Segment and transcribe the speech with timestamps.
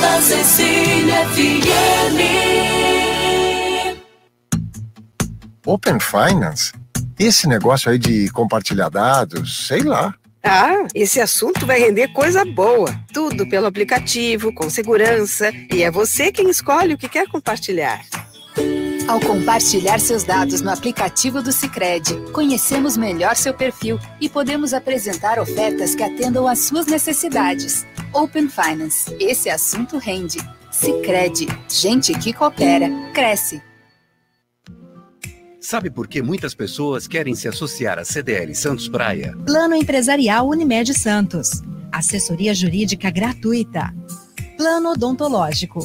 [0.00, 2.20] Santa Cecília FM.
[5.66, 6.72] Open Finance?
[7.18, 10.14] Esse negócio aí de compartilhar dados, sei lá.
[10.42, 12.98] Ah, esse assunto vai render coisa boa.
[13.12, 15.52] Tudo pelo aplicativo, com segurança.
[15.70, 18.00] E é você quem escolhe o que quer compartilhar.
[19.10, 25.40] Ao compartilhar seus dados no aplicativo do Sicredi, conhecemos melhor seu perfil e podemos apresentar
[25.40, 27.84] ofertas que atendam às suas necessidades.
[28.12, 29.12] Open Finance.
[29.18, 30.38] Esse assunto rende.
[30.70, 31.48] Sicredi.
[31.68, 33.60] Gente que coopera, cresce.
[35.60, 39.36] Sabe por que muitas pessoas querem se associar à CDL Santos Praia?
[39.44, 41.50] Plano Empresarial Unimed Santos.
[41.90, 43.92] Assessoria Jurídica Gratuita.
[44.56, 45.84] Plano Odontológico.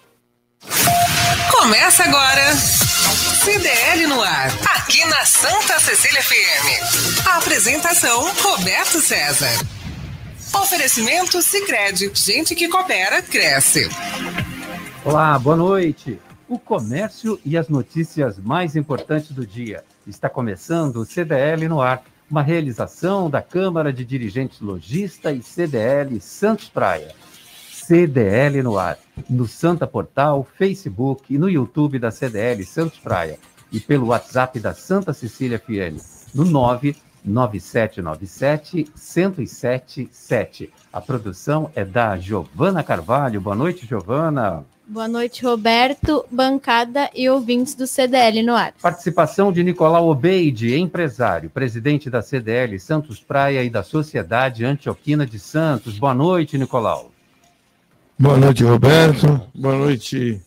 [1.61, 2.55] Começa agora.
[2.55, 7.27] CDL no ar, aqui na Santa Cecília FM.
[7.27, 9.63] A apresentação Roberto César.
[10.59, 13.87] Oferecimento Sicredi, gente que coopera cresce.
[15.05, 16.19] Olá, boa noite.
[16.49, 19.83] O comércio e as notícias mais importantes do dia.
[20.07, 26.19] Está começando o CDL no ar, uma realização da Câmara de Dirigentes Logista e CDL
[26.21, 27.13] Santos Praia.
[27.91, 28.97] CDL no ar,
[29.29, 33.37] no Santa Portal, Facebook e no YouTube da CDL Santos Praia
[33.69, 35.99] e pelo WhatsApp da Santa Cecília FM
[36.33, 40.71] no 99797 1077.
[40.93, 43.41] A produção é da Giovana Carvalho.
[43.41, 44.63] Boa noite, Giovana.
[44.87, 48.73] Boa noite, Roberto, bancada e ouvintes do CDL no ar.
[48.81, 55.39] Participação de Nicolau Obeide, empresário, presidente da CDL Santos Praia e da Sociedade Antioquina de
[55.39, 55.99] Santos.
[55.99, 57.10] Boa noite, Nicolau.
[58.21, 59.41] Boa noite, Roberto.
[59.51, 60.39] Boa noite,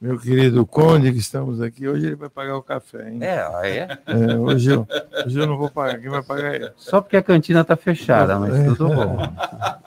[0.00, 1.88] meu querido Conde, que estamos aqui.
[1.88, 3.18] Hoje ele vai pagar o café, hein?
[3.20, 3.98] É, ah, é?
[4.06, 4.86] É, hoje, eu,
[5.26, 6.70] hoje eu não vou pagar, quem vai pagar é ele.
[6.76, 9.18] Só porque a cantina está fechada, mas tudo bom.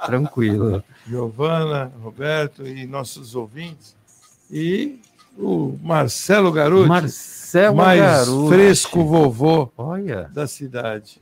[0.06, 0.84] Tranquilo.
[1.08, 3.96] Giovana, Roberto e nossos ouvintes.
[4.52, 5.00] E
[5.38, 8.54] o Marcelo Garuti, Marcelo mais Garuti.
[8.54, 11.22] fresco vovô Olha, da cidade.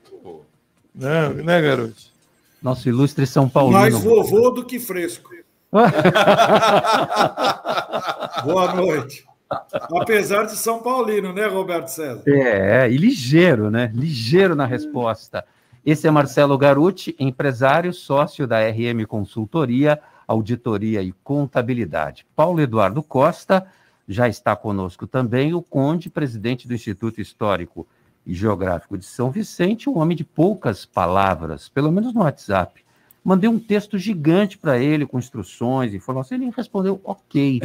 [0.95, 2.11] Né, né Garuti?
[2.59, 3.79] nosso ilustre São Paulino.
[3.79, 5.36] Mais vovô do que fresco.
[8.43, 9.27] Boa noite.
[9.49, 12.23] Apesar de São Paulino, né, Roberto César?
[12.27, 13.91] É, e ligeiro, né?
[13.93, 15.45] Ligeiro na resposta.
[15.85, 22.25] Esse é Marcelo Garuti, empresário, sócio da RM Consultoria, Auditoria e Contabilidade.
[22.35, 23.65] Paulo Eduardo Costa
[24.07, 27.87] já está conosco também, o Conde, presidente do Instituto Histórico
[28.25, 32.85] e Geográfico de São Vicente, um homem de poucas palavras, pelo menos no WhatsApp.
[33.23, 36.39] Mandei um texto gigante para ele, com instruções, informações.
[36.41, 37.61] Ele respondeu, ok.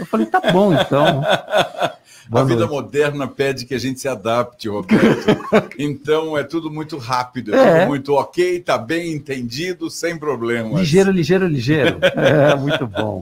[0.00, 1.22] Eu falei, tá bom, então.
[2.26, 2.72] A Boa vida noite.
[2.72, 5.36] moderna pede que a gente se adapte, Roberto.
[5.78, 7.78] então é tudo muito rápido, é, É.
[7.80, 10.80] tudo muito ok, tá bem entendido, sem problemas.
[10.80, 11.98] Ligeiro, ligeiro, ligeiro.
[12.02, 13.20] É, muito bom.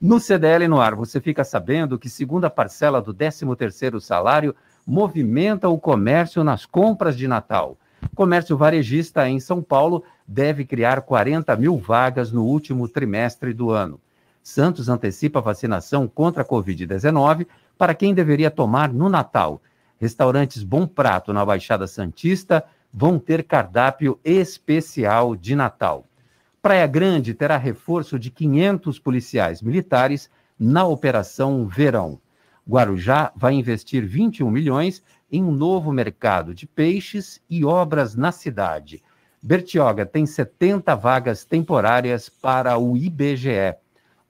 [0.00, 4.52] No CDL no ar, você fica sabendo que segunda parcela do 13º salário
[4.84, 7.76] movimenta o comércio nas compras de Natal.
[8.14, 14.00] Comércio varejista em São Paulo deve criar 40 mil vagas no último trimestre do ano.
[14.42, 17.46] Santos antecipa vacinação contra a Covid-19
[17.76, 19.60] para quem deveria tomar no Natal.
[19.98, 26.06] Restaurantes Bom Prato na Baixada Santista vão ter cardápio especial de Natal.
[26.62, 32.18] Praia Grande terá reforço de 500 policiais militares na Operação Verão.
[32.68, 39.02] Guarujá vai investir 21 milhões em um novo mercado de peixes e obras na cidade.
[39.42, 43.74] Bertioga tem 70 vagas temporárias para o IBGE.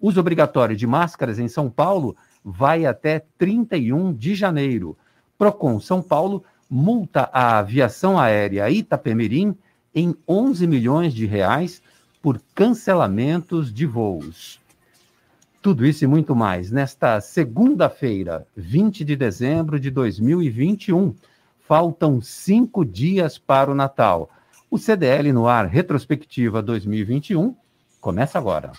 [0.00, 4.96] Uso obrigatório de máscaras em São Paulo vai até 31 de janeiro.
[5.36, 9.56] Procon São Paulo multa a aviação aérea Itapemirim
[9.92, 11.82] em 11 milhões de reais
[12.22, 14.59] por cancelamentos de voos.
[15.62, 21.14] Tudo isso e muito mais nesta segunda-feira, 20 de dezembro de 2021.
[21.68, 24.30] Faltam cinco dias para o Natal.
[24.70, 27.54] O CDL no ar Retrospectiva 2021
[28.00, 28.72] começa agora.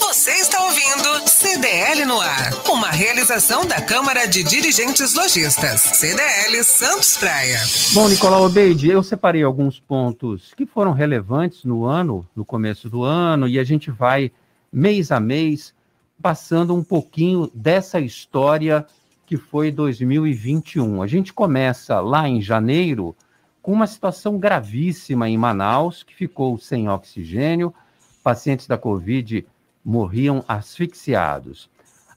[0.00, 5.80] Você está ouvindo CDL no ar, uma realização da Câmara de Dirigentes Lojistas.
[5.80, 7.60] CDL Santos Praia.
[7.92, 13.04] Bom, Nicolau Obeide, eu separei alguns pontos que foram relevantes no ano, no começo do
[13.04, 14.32] ano, e a gente vai
[14.72, 15.74] mês a mês
[16.20, 18.86] passando um pouquinho dessa história
[19.24, 21.02] que foi 2021.
[21.02, 23.14] A gente começa lá em janeiro
[23.62, 27.74] com uma situação gravíssima em Manaus, que ficou sem oxigênio,
[28.22, 29.46] pacientes da Covid
[29.84, 31.70] morriam asfixiados.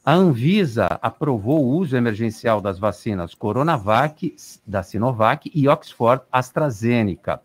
[0.04, 7.42] A Anvisa aprovou o uso emergencial das vacinas Coronavac, da Sinovac e Oxford AstraZeneca.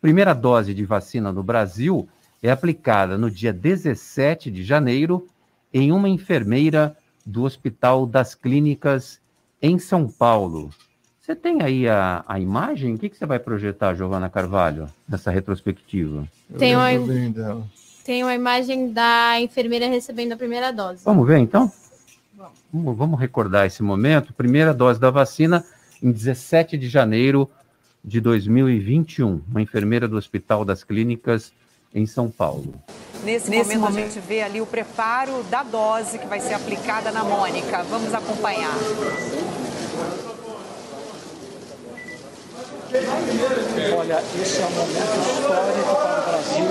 [0.00, 2.08] Primeira dose de vacina no Brasil
[2.42, 5.26] é aplicada no dia 17 de janeiro
[5.72, 9.20] em uma enfermeira do Hospital das Clínicas
[9.60, 10.70] em São Paulo.
[11.20, 12.94] Você tem aí a, a imagem?
[12.94, 16.26] O que, que você vai projetar, Giovana Carvalho, nessa retrospectiva?
[16.56, 16.88] Tem uma,
[18.02, 21.04] tem uma imagem da enfermeira recebendo a primeira dose.
[21.04, 21.70] Vamos ver, então?
[22.72, 24.32] Vamos, vamos recordar esse momento.
[24.32, 25.62] Primeira dose da vacina
[26.02, 27.50] em 17 de janeiro
[28.02, 29.42] de 2021.
[29.50, 31.52] Uma enfermeira do Hospital das Clínicas
[31.94, 32.74] em São Paulo.
[33.24, 36.54] Nesse, Nesse momento, momento, a gente vê ali o preparo da dose que vai ser
[36.54, 37.82] aplicada na Mônica.
[37.84, 38.74] Vamos acompanhar.
[43.98, 46.66] Olha, esse é um momento histórico para o Brasil.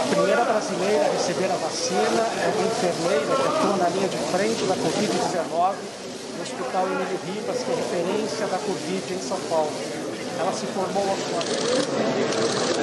[0.00, 4.18] A primeira brasileira a receber a vacina é uma enfermeira que atua na linha de
[4.30, 5.74] frente da Covid-19
[6.36, 9.72] no Hospital Emílio Ribas, que é referência da Covid em São Paulo.
[10.38, 11.02] Ela se formou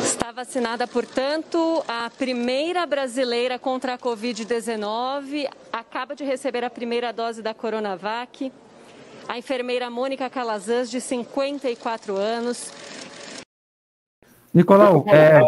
[0.04, 5.48] Está vacinada, portanto, a primeira brasileira contra a Covid-19.
[5.72, 8.52] Acaba de receber a primeira dose da Coronavac.
[9.28, 12.72] A enfermeira Mônica Calazans, de 54 anos.
[14.54, 15.42] Nicolau, é,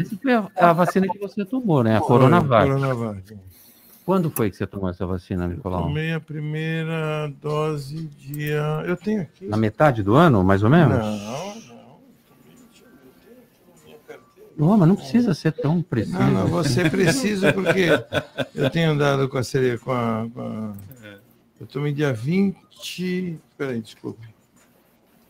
[0.00, 1.96] essa foi a, a, vacina que você tomou, né?
[1.96, 2.66] A Coronavac.
[2.66, 3.38] Coronavac.
[4.08, 5.82] Quando foi que você tomou essa vacina, Nicolau?
[5.82, 8.82] tomei a primeira dose dia.
[8.86, 9.44] Eu tenho aqui.
[9.44, 10.96] Na metade do ano, mais ou menos?
[10.96, 11.58] Não, não.
[14.56, 16.18] Não, mas não precisa ser tão preciso.
[16.18, 17.90] Não, não você precisa porque
[18.54, 20.72] eu tenho andado com a série com a, com a...
[21.60, 23.38] Eu tomei dia 20.
[23.58, 24.26] Peraí, desculpe.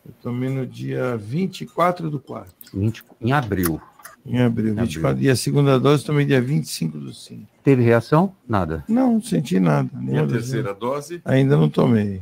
[0.05, 2.53] Eu tomei no dia 24 do 4.
[2.73, 3.81] 20, em abril.
[4.25, 5.09] Em abril, 24.
[5.09, 5.27] Abril.
[5.27, 7.47] E a segunda dose também dia 25 do 5.
[7.63, 8.33] Teve reação?
[8.47, 8.83] Nada.
[8.87, 9.89] Não, não senti nada.
[10.07, 11.21] E a terceira dose?
[11.25, 12.21] Ainda não tomei.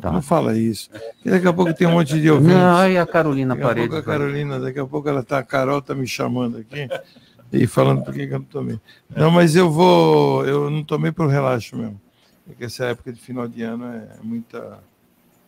[0.00, 0.10] Tá.
[0.10, 0.90] Não fala isso.
[1.24, 2.56] E daqui a pouco tem um monte de ouvintes.
[2.56, 3.88] Não, aí a Carolina daqui Paredes.
[3.88, 6.88] A pouco a Carolina, daqui a pouco ela tá, a Carol tá me chamando aqui
[7.52, 8.80] e falando por que eu não tomei.
[9.14, 12.00] Não, mas eu vou, eu não tomei por relaxo mesmo.
[12.44, 14.78] Porque essa época de final de ano é muita,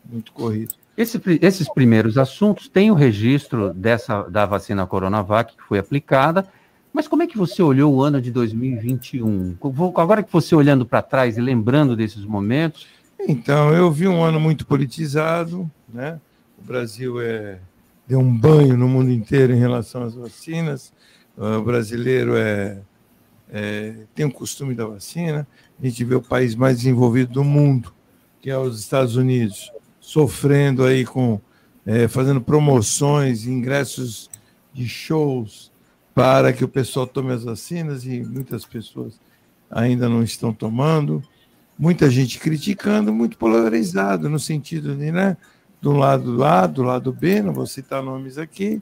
[0.08, 0.74] muito corrido.
[0.96, 6.48] Esse, esses primeiros assuntos têm o registro dessa, da vacina Coronavac que foi aplicada,
[6.90, 9.58] mas como é que você olhou o ano de 2021?
[9.96, 12.86] Agora que você olhando para trás e lembrando desses momentos.
[13.28, 16.18] Então, eu vi um ano muito politizado, né?
[16.58, 17.58] O Brasil é,
[18.08, 20.90] deu um banho no mundo inteiro em relação às vacinas.
[21.36, 22.78] O brasileiro é,
[23.50, 25.46] é, tem o costume da vacina.
[25.78, 27.92] A gente vê o país mais desenvolvido do mundo,
[28.40, 29.70] que é os Estados Unidos
[30.06, 31.40] sofrendo aí com
[31.84, 34.30] é, fazendo promoções, ingressos
[34.72, 35.72] de shows
[36.14, 39.18] para que o pessoal tome as vacinas e muitas pessoas
[39.68, 41.20] ainda não estão tomando.
[41.76, 45.36] Muita gente criticando, muito polarizado no sentido de, né,
[45.82, 48.80] do lado A, do lado B, não vou citar nomes aqui,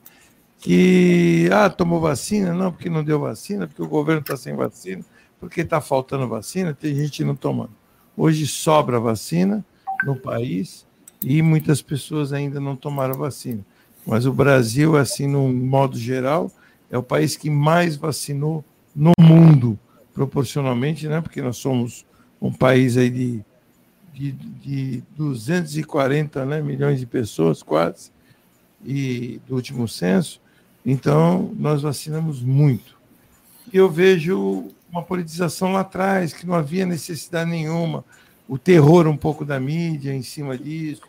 [0.59, 5.03] que ah, tomou vacina, não, porque não deu vacina, porque o governo está sem vacina,
[5.41, 7.73] porque está faltando vacina, tem gente não tomando.
[8.15, 9.65] Hoje sobra vacina
[10.05, 10.87] no país,
[11.25, 13.65] e muitas pessoas ainda não tomaram vacina.
[14.07, 16.53] Mas o Brasil, assim, no modo geral,
[16.91, 18.65] é o país que mais vacinou
[18.95, 19.79] no mundo,
[20.13, 21.21] proporcionalmente, né?
[21.21, 22.05] Porque nós somos
[22.41, 23.45] um país aí de,
[24.13, 28.11] de, de 240 né, milhões de pessoas, quase,
[28.85, 30.41] e do último censo.
[30.85, 32.95] Então, nós vacinamos muito.
[33.73, 38.05] E eu vejo uma politização lá atrás, que não havia necessidade nenhuma,
[38.49, 41.03] o terror um pouco da mídia em cima disso,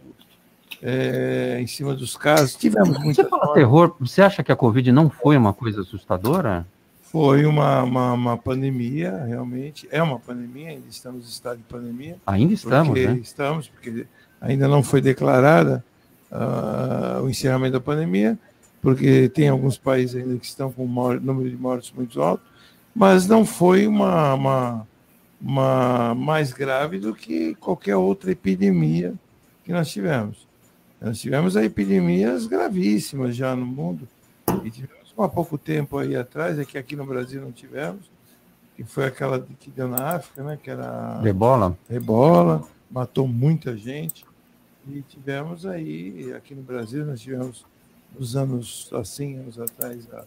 [0.81, 2.55] é, em cima dos casos.
[2.55, 6.65] Tivemos muita Você fala terror, você acha que a Covid não foi uma coisa assustadora?
[7.01, 9.87] Foi uma, uma, uma, pandemia, realmente.
[9.89, 12.17] É uma pandemia, ainda estamos em estado de pandemia.
[12.25, 13.19] Ainda estamos, né?
[13.21, 14.05] Estamos, porque
[14.41, 15.83] ainda não foi declarada
[16.31, 18.37] uh, o encerramento da pandemia,
[18.81, 22.43] porque tem alguns países ainda que estão com um número de mortes muito alto,
[22.93, 24.87] mas não foi uma, uma,
[25.41, 29.13] uma mais grave do que qualquer outra epidemia
[29.63, 30.47] que nós tivemos.
[31.01, 34.07] Nós tivemos epidemias gravíssimas já no mundo,
[34.63, 38.09] e tivemos há pouco tempo aí atrás, é que aqui no Brasil não tivemos,
[38.75, 40.59] que foi aquela que deu na África, né?
[40.61, 41.21] Que era.
[41.23, 41.77] Ebola.
[41.89, 44.25] Ebola, matou muita gente.
[44.87, 47.65] E tivemos aí, aqui no Brasil, nós tivemos
[48.17, 50.25] nos anos, assim, anos atrás, a,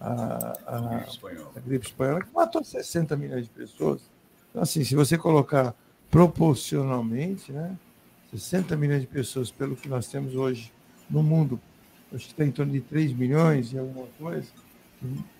[0.00, 1.50] a, a, a, gripe, espanhola.
[1.54, 4.00] a gripe espanhola, que matou 60 milhões de pessoas.
[4.50, 5.74] Então, assim, se você colocar
[6.10, 7.76] proporcionalmente, né,
[8.32, 10.72] 60 milhões de pessoas, pelo que nós temos hoje
[11.08, 11.58] no mundo,
[12.12, 14.48] acho que está em torno de 3 milhões e alguma coisa,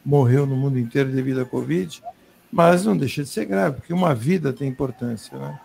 [0.05, 2.03] morreu no mundo inteiro devido à Covid,
[2.51, 5.37] mas não deixa de ser grave, porque uma vida tem importância.
[5.39, 5.61] Né?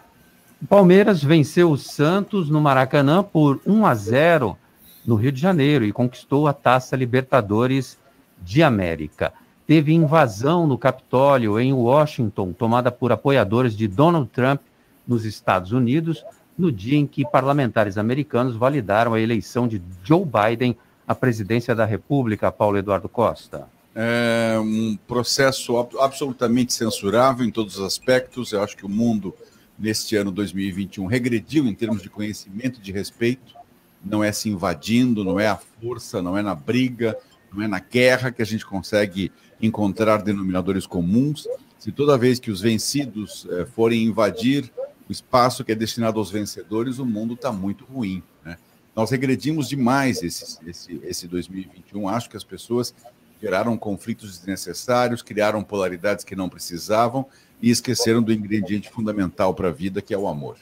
[0.67, 4.57] Palmeiras venceu o Santos no Maracanã por 1 a 0
[5.05, 7.97] no Rio de Janeiro e conquistou a Taça Libertadores
[8.41, 9.33] de América.
[9.67, 14.62] Teve invasão no Capitólio em Washington, tomada por apoiadores de Donald Trump
[15.07, 16.24] nos Estados Unidos,
[16.55, 21.84] no dia em que parlamentares americanos validaram a eleição de Joe Biden à presidência da
[21.84, 23.67] República, Paulo Eduardo Costa.
[23.95, 28.51] É um processo absolutamente censurável em todos os aspectos.
[28.51, 29.34] Eu acho que o mundo,
[29.79, 33.55] neste ano 2021, regrediu em termos de conhecimento e de respeito.
[34.03, 37.17] Não é se invadindo, não é a força, não é na briga,
[37.51, 39.31] não é na guerra que a gente consegue
[39.65, 41.48] encontrar denominadores comuns.
[41.77, 44.72] Se toda vez que os vencidos é, forem invadir
[45.07, 48.24] o espaço que é destinado aos vencedores, o mundo está muito ruim.
[48.43, 48.57] Né?
[48.95, 52.07] Nós regredimos demais esse, esse, esse 2021.
[52.10, 52.93] Acho que as pessoas
[53.41, 57.25] geraram conflitos desnecessários, criaram polaridades que não precisavam
[57.62, 60.57] e esqueceram do ingrediente fundamental para a vida, que é o amor.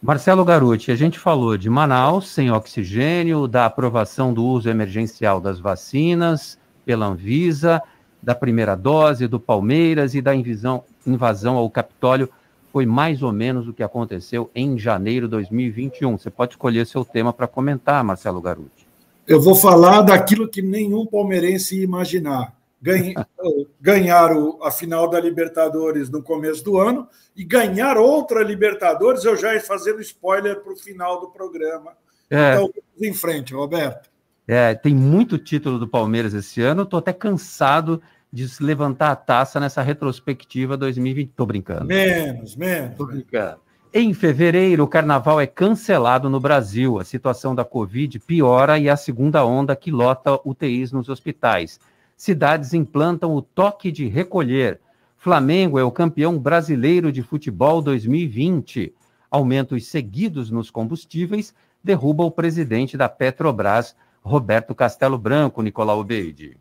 [0.00, 5.58] Marcelo Garuti, a gente falou de Manaus sem oxigênio, da aprovação do uso emergencial das
[5.58, 7.82] vacinas pela Anvisa,
[8.22, 12.28] da primeira dose, do Palmeiras e da invasão, invasão ao Capitólio
[12.72, 16.18] foi mais ou menos o que aconteceu em janeiro de 2021.
[16.18, 18.86] Você pode escolher seu tema para comentar, Marcelo Garuti.
[19.26, 22.54] Eu vou falar daquilo que nenhum palmeirense ia imaginar.
[23.80, 24.30] Ganhar
[24.62, 29.60] a final da Libertadores no começo do ano e ganhar outra Libertadores, eu já ia
[29.60, 31.92] fazendo spoiler para o final do programa.
[32.30, 32.54] É.
[32.54, 32.70] Então,
[33.00, 34.08] em frente, Roberto.
[34.48, 38.00] É, tem muito título do Palmeiras esse ano, estou até cansado
[38.32, 41.32] de levantar a taça nessa retrospectiva 2020.
[41.36, 41.84] Tô brincando.
[41.84, 42.96] Menos, menos.
[42.96, 43.60] Tô brincando.
[43.92, 46.98] Em fevereiro, o carnaval é cancelado no Brasil.
[46.98, 51.78] A situação da Covid piora e a segunda onda que lota UTIs nos hospitais.
[52.16, 54.80] Cidades implantam o toque de recolher.
[55.16, 58.94] Flamengo é o campeão brasileiro de futebol 2020.
[59.30, 66.56] Aumentos seguidos nos combustíveis derruba o presidente da Petrobras, Roberto Castelo Branco, Nicolau Obeide.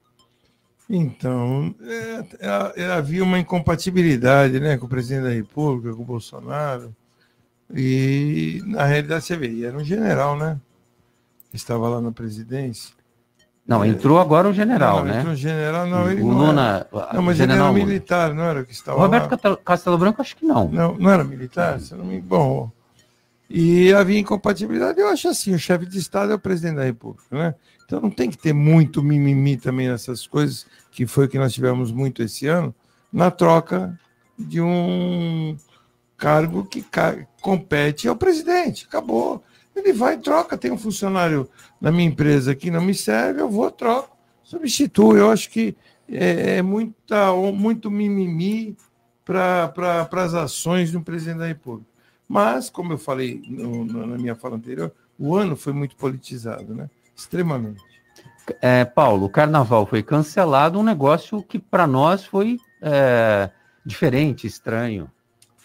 [0.89, 6.05] Então, é, é, é, havia uma incompatibilidade né, com o presidente da República, com o
[6.05, 6.95] Bolsonaro.
[7.73, 10.57] E, na realidade, você vê, era um general, né?
[11.49, 12.95] Que estava lá na presidência.
[13.67, 15.17] Não, entrou agora o general, não, né?
[15.17, 17.13] Entrou o general, não, ele o não Luna, era.
[17.13, 19.57] Não, mas ele era militar, não era o que estava Roberto lá.
[19.57, 20.69] Castelo Branco, acho que não.
[20.69, 21.77] Não, não era militar?
[21.91, 22.21] Não me...
[22.21, 22.71] Bom,
[23.49, 24.99] e havia incompatibilidade.
[24.99, 27.55] Eu acho assim, o chefe de Estado é o presidente da República, né?
[27.85, 31.53] Então não tem que ter muito mimimi também nessas coisas, que foi o que nós
[31.53, 32.75] tivemos muito esse ano,
[33.11, 33.97] na troca
[34.37, 35.55] de um
[36.17, 36.83] cargo que
[37.41, 38.85] compete ao presidente.
[38.85, 39.43] Acabou.
[39.75, 40.57] Ele vai e troca.
[40.57, 41.49] Tem um funcionário
[41.79, 45.15] na minha empresa que não me serve, eu vou, troco, substituo.
[45.15, 45.75] Eu acho que
[46.09, 48.75] é, é muita, muito mimimi
[49.23, 51.86] para pra, as ações do presidente da República.
[52.27, 56.89] Mas, como eu falei no, na minha fala anterior, o ano foi muito politizado, né?
[57.15, 57.83] Extremamente.
[58.61, 63.49] É, Paulo, o carnaval foi cancelado, um negócio que para nós foi é,
[63.85, 65.09] diferente, estranho.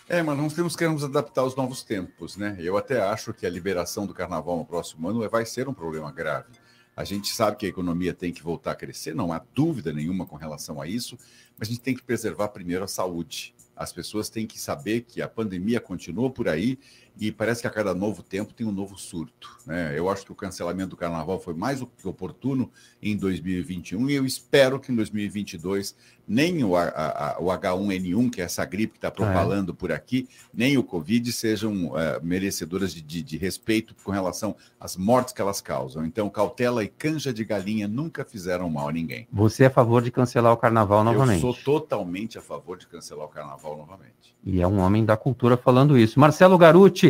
[0.08, 2.56] É, mas nós temos que nos adaptar aos novos tempos, né?
[2.58, 6.10] Eu até acho que a liberação do carnaval no próximo ano vai ser um problema
[6.10, 6.48] grave.
[6.94, 10.26] A gente sabe que a economia tem que voltar a crescer, não há dúvida nenhuma
[10.26, 11.16] com relação a isso,
[11.58, 13.54] mas a gente tem que preservar primeiro a saúde.
[13.76, 16.78] As pessoas têm que saber que a pandemia continua por aí
[17.18, 19.58] e parece que a cada novo tempo tem um novo surto.
[19.66, 19.98] Né?
[19.98, 22.70] Eu acho que o cancelamento do carnaval foi mais do que oportuno
[23.02, 25.94] em 2021 e eu espero que em 2022
[26.26, 29.74] nem o, a, a, o H1N1, que é essa gripe que está propalando é.
[29.74, 34.96] por aqui, nem o Covid sejam uh, merecedoras de, de, de, respeito com relação às
[34.96, 36.06] mortes que elas causam.
[36.06, 39.26] Então, cautela e canja de galinha nunca fizeram mal a ninguém.
[39.32, 41.44] Você é a favor de cancelar o carnaval novamente?
[41.44, 44.36] Eu sou totalmente a favor de cancelar o carnaval novamente.
[44.44, 46.18] E é um homem da cultura falando isso.
[46.18, 47.01] Marcelo Garuti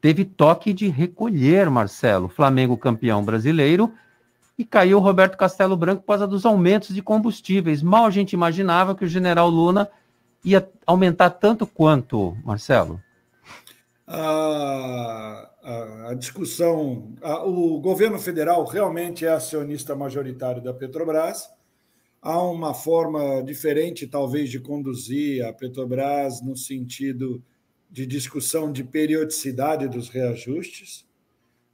[0.00, 2.28] teve toque de recolher, Marcelo.
[2.28, 3.92] Flamengo campeão brasileiro
[4.58, 7.82] e caiu Roberto Castelo Branco por causa dos aumentos de combustíveis.
[7.82, 9.88] Mal a gente imaginava que o general Luna
[10.44, 13.00] ia aumentar tanto quanto, Marcelo.
[14.06, 21.48] A, a, a discussão, a, o governo federal realmente é acionista majoritário da Petrobras
[22.26, 27.42] há uma forma diferente, talvez, de conduzir a Petrobras no sentido
[27.96, 31.06] de discussão de periodicidade dos reajustes,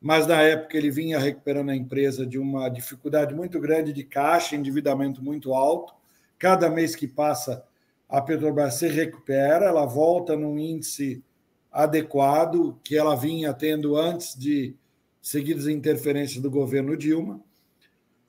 [0.01, 4.55] mas na época ele vinha recuperando a empresa de uma dificuldade muito grande de caixa,
[4.55, 5.93] endividamento muito alto.
[6.39, 7.65] Cada mês que passa,
[8.09, 11.25] a Petrobras se recupera, ela volta num índice
[11.73, 14.77] adequado que ela vinha tendo antes de
[15.21, 17.41] seguidas interferências do governo Dilma.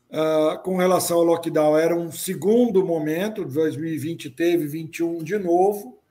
[0.09, 6.01] Uh, com relação ao lockdown, era um segundo momento, 2020 teve 21 de novo,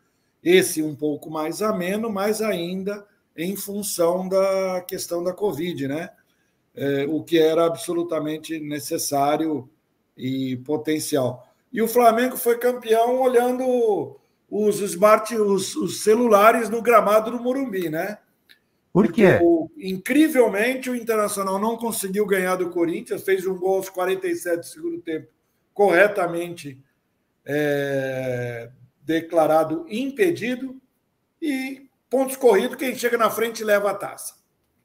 [0.43, 3.07] esse um pouco mais ameno, mas ainda
[3.37, 6.11] em função da questão da Covid, né?
[6.75, 9.69] É, o que era absolutamente necessário
[10.17, 11.47] e potencial.
[11.73, 14.19] E o Flamengo foi campeão olhando
[14.51, 18.19] os smart, os, os celulares no gramado do Morumbi, né?
[18.93, 19.39] Por quê?
[19.41, 24.67] Porque, incrivelmente, o Internacional não conseguiu ganhar do Corinthians, fez um gol aos 47 do
[24.67, 25.29] segundo tempo,
[25.73, 26.79] corretamente
[27.45, 28.71] é,
[29.03, 30.77] declarado impedido,
[31.41, 34.35] e pontos corridos, quem chega na frente leva a taça.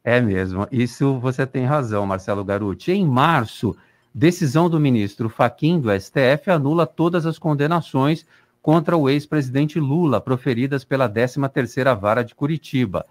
[0.04, 2.92] É mesmo, isso você tem razão, Marcelo Garuti.
[2.92, 3.76] Em março,
[4.14, 8.26] decisão do ministro Faquim do STF anula todas as condenações
[8.62, 13.06] contra o ex-presidente Lula proferidas pela 13ª Vara de Curitiba.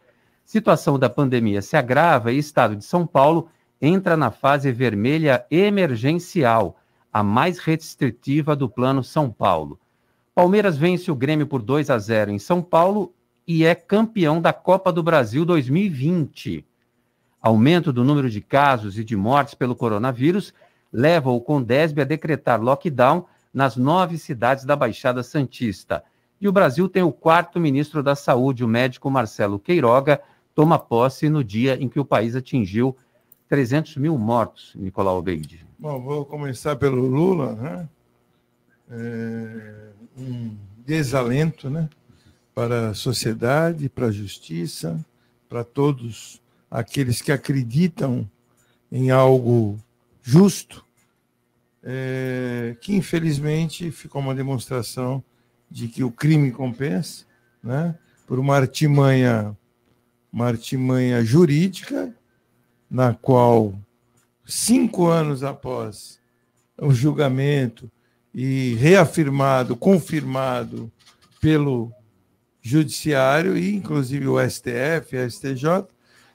[0.45, 3.49] Situação da pandemia se agrava e estado de São Paulo
[3.81, 6.79] entra na fase vermelha emergencial,
[7.13, 9.79] a mais restritiva do Plano São Paulo.
[10.37, 13.15] Palmeiras vence o Grêmio por 2 a 0 em São Paulo
[13.49, 16.63] e é campeão da Copa do Brasil 2020.
[17.41, 20.53] Aumento do número de casos e de mortes pelo coronavírus
[20.93, 26.05] leva o Condesb a decretar lockdown nas nove cidades da Baixada Santista.
[26.39, 30.21] E o Brasil tem o quarto ministro da Saúde, o médico Marcelo Queiroga,
[30.55, 32.95] toma posse no dia em que o país atingiu
[33.49, 35.65] 300 mil mortos, Nicolau Obeide.
[35.79, 37.89] Bom, vou começar pelo Lula, né?
[38.91, 41.89] É, um desalento, né?
[42.57, 44.99] para a sociedade, para a justiça,
[45.47, 46.41] para todos
[46.71, 48.27] aqueles que acreditam
[48.91, 49.79] em algo
[50.23, 50.83] justo,
[51.83, 55.23] é, que infelizmente ficou uma demonstração
[55.71, 57.27] de que o crime compensa,
[57.63, 57.95] né,
[58.27, 59.55] por uma artimanha,
[60.33, 62.11] uma artimanha jurídica,
[62.91, 63.79] na qual
[64.47, 66.19] cinco anos após
[66.81, 67.91] o julgamento
[68.39, 70.93] e reafirmado, confirmado
[71.41, 71.91] pelo
[72.61, 75.87] judiciário e inclusive o STF, a STJ,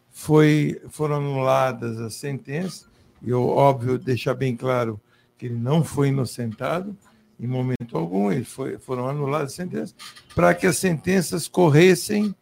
[0.10, 2.88] foi, foram anuladas as sentenças,
[3.22, 5.00] e óbvio, deixar bem claro
[5.38, 6.98] que ele não foi inocentado
[7.40, 9.96] em momento algum, ele foi, foram anuladas as sentenças,
[10.34, 12.34] para que as sentenças corressem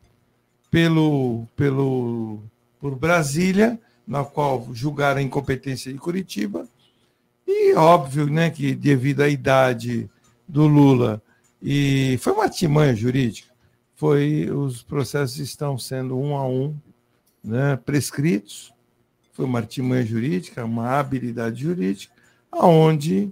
[0.71, 2.39] pelo, pelo,
[2.79, 6.65] por Brasília, na qual julgaram a incompetência de Curitiba,
[7.51, 10.09] e óbvio né, que devido à idade
[10.47, 11.21] do Lula,
[11.61, 13.49] e foi uma artimanha jurídica,
[13.95, 16.75] foi os processos estão sendo um a um
[17.43, 18.73] né, prescritos.
[19.33, 22.13] Foi uma artimanha jurídica, uma habilidade jurídica,
[22.51, 23.31] aonde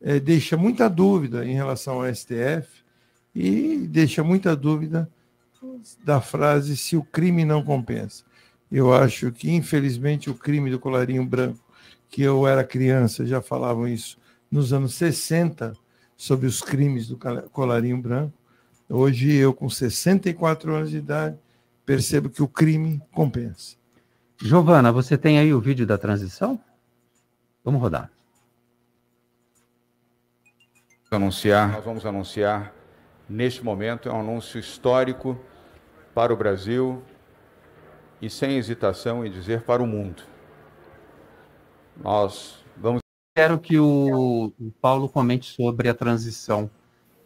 [0.00, 2.68] é, deixa muita dúvida em relação ao STF
[3.34, 5.08] e deixa muita dúvida
[6.04, 8.24] da frase se o crime não compensa.
[8.70, 11.58] Eu acho que, infelizmente, o crime do colarinho branco,
[12.10, 14.18] que eu era criança, já falavam isso
[14.50, 15.74] nos anos 60,
[16.16, 17.18] sobre os crimes do
[17.50, 18.34] colarinho branco,
[18.92, 21.38] Hoje, eu, com 64 anos de idade,
[21.86, 23.76] percebo que o crime compensa.
[24.36, 26.58] Giovana, você tem aí o vídeo da transição?
[27.64, 28.10] Vamos rodar.
[31.08, 32.74] Anunciar, nós vamos anunciar
[33.28, 35.38] neste momento, é um anúncio histórico
[36.12, 37.00] para o Brasil
[38.20, 40.24] e sem hesitação em dizer para o mundo.
[42.00, 43.00] Nós vamos.
[43.36, 46.70] Quero que o, Paulo comente sobre a transição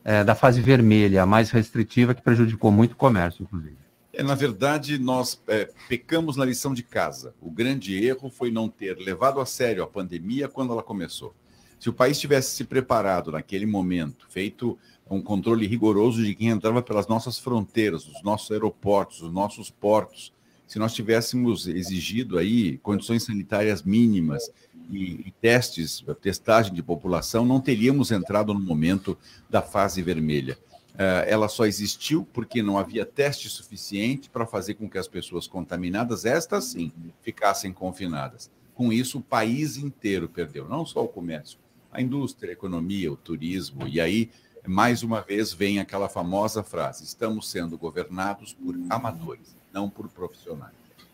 [0.05, 3.77] é, da fase vermelha, a mais restritiva, que prejudicou muito o comércio, inclusive.
[4.13, 7.35] É, na verdade, nós é, pecamos na lição de casa.
[7.41, 11.35] O grande erro foi não ter levado a sério a pandemia quando ela começou.
[11.81, 14.79] Se o país tivesse se preparado naquele momento, feito
[15.11, 20.33] um controle rigoroso de quem entrava pelas nossas fronteiras, os nossos aeroportos, os nossos portos,
[20.67, 24.51] se nós tivéssemos exigido aí condições sanitárias mínimas,
[24.91, 29.17] e, e testes, testagem de população, não teríamos entrado no momento
[29.49, 30.59] da fase vermelha.
[30.95, 35.47] Uh, ela só existiu porque não havia teste suficiente para fazer com que as pessoas
[35.47, 38.51] contaminadas, estas sim, ficassem confinadas.
[38.75, 41.59] Com isso, o país inteiro perdeu, não só o comércio,
[41.93, 43.89] a indústria, a economia, o turismo.
[43.89, 44.31] E aí,
[44.67, 50.73] mais uma vez, vem aquela famosa frase: estamos sendo governados por amadores, não por profissionais.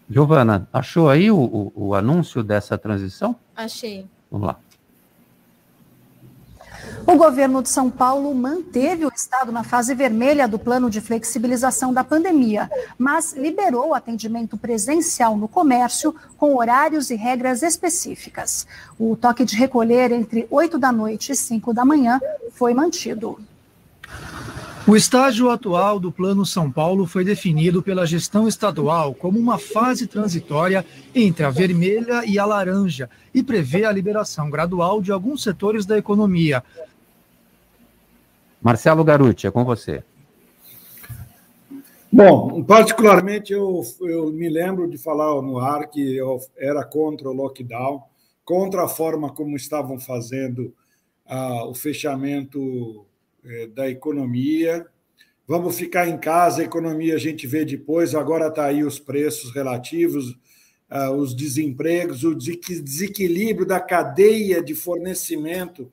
[0.09, 3.35] Giovana, achou aí o, o, o anúncio dessa transição?
[3.57, 4.07] Achei.
[4.31, 4.59] Vamos lá.
[7.07, 11.93] O governo de São Paulo manteve o estado na fase vermelha do plano de flexibilização
[11.93, 18.67] da pandemia, mas liberou o atendimento presencial no comércio com horários e regras específicas.
[18.99, 22.21] O toque de recolher entre 8 da noite e 5 da manhã
[22.53, 23.39] foi mantido.
[24.91, 30.05] O estágio atual do Plano São Paulo foi definido pela gestão estadual como uma fase
[30.09, 35.87] transitória entre a vermelha e a laranja e prevê a liberação gradual de alguns setores
[35.87, 36.65] da economia.
[38.61, 40.03] Marcelo Garuti, é com você.
[42.13, 47.33] Bom, particularmente eu, eu me lembro de falar no ar que eu era contra o
[47.33, 48.03] lockdown,
[48.45, 50.75] contra a forma como estavam fazendo
[51.25, 53.07] ah, o fechamento
[53.75, 54.87] da economia.
[55.47, 58.15] Vamos ficar em casa, a economia a gente vê depois.
[58.15, 60.39] Agora está aí os preços relativos,
[60.89, 65.91] ah, os desempregos, o desequilíbrio da cadeia de fornecimento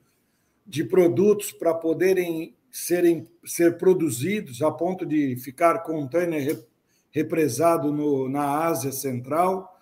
[0.66, 6.64] de produtos para poderem serem ser produzidos a ponto de ficar container
[7.10, 9.76] represado no, na Ásia Central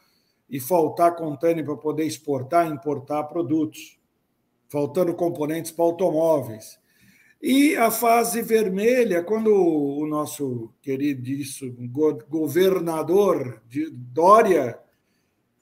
[0.49, 3.99] e faltar container para poder exportar e importar produtos,
[4.69, 6.79] faltando componentes para automóveis.
[7.49, 11.89] E a fase vermelha, quando o nosso queridíssimo
[12.29, 14.77] governador de Dória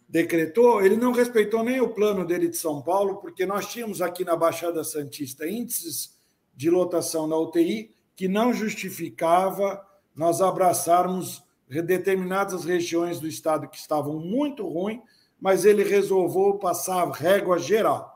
[0.09, 4.25] decretou, ele não respeitou nem o plano dele de São Paulo, porque nós tínhamos aqui
[4.25, 6.17] na Baixada Santista índices
[6.57, 9.79] de lotação na UTI que não justificava
[10.17, 15.03] nós abraçarmos determinadas regiões do estado que estavam muito ruins,
[15.39, 18.14] mas ele resolveu passar régua geral.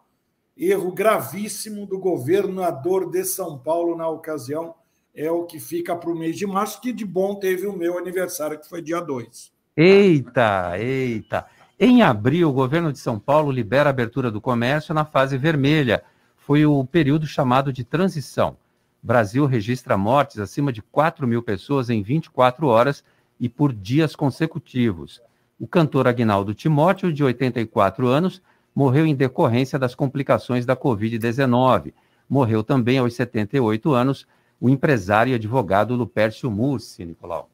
[0.58, 4.74] Erro gravíssimo do governador de São Paulo na ocasião,
[5.14, 7.96] é o que fica para o mês de março, que de bom teve o meu
[7.96, 9.52] aniversário, que foi dia 2.
[9.76, 11.46] Eita, eita.
[11.78, 16.02] Em abril, o governo de São Paulo libera a abertura do comércio na fase vermelha
[16.48, 18.56] foi o período chamado de transição.
[19.02, 23.04] Brasil registra mortes acima de 4 mil pessoas em 24 horas
[23.38, 25.20] e por dias consecutivos.
[25.60, 28.40] O cantor Agnaldo Timóteo, de 84 anos,
[28.78, 31.92] morreu em decorrência das complicações da Covid-19.
[32.30, 34.24] Morreu também aos 78 anos
[34.60, 37.50] o empresário e advogado Lupércio Mussi, Nicolau.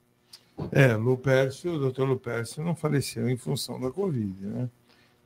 [0.70, 4.68] É, Lupércio, o doutor Lupércio não faleceu em função da Covid, né?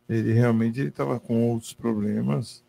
[0.08, 2.62] Ele realmente estava com outros problemas,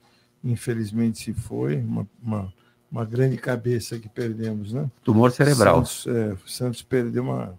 [0.43, 2.53] infelizmente se foi, uma, uma,
[2.91, 4.89] uma, grande cabeça que perdemos, né?
[5.03, 5.85] Tumor cerebral.
[5.85, 7.57] Santos, é, Santos perdeu uma,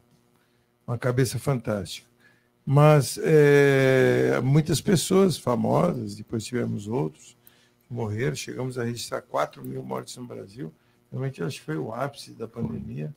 [0.84, 2.09] uma cabeça fantástica.
[2.64, 7.36] Mas é, muitas pessoas famosas, depois tivemos outros
[7.86, 10.72] que morreram, chegamos a registrar 4 mil mortes no Brasil.
[11.10, 13.14] Realmente acho que foi o ápice da pandemia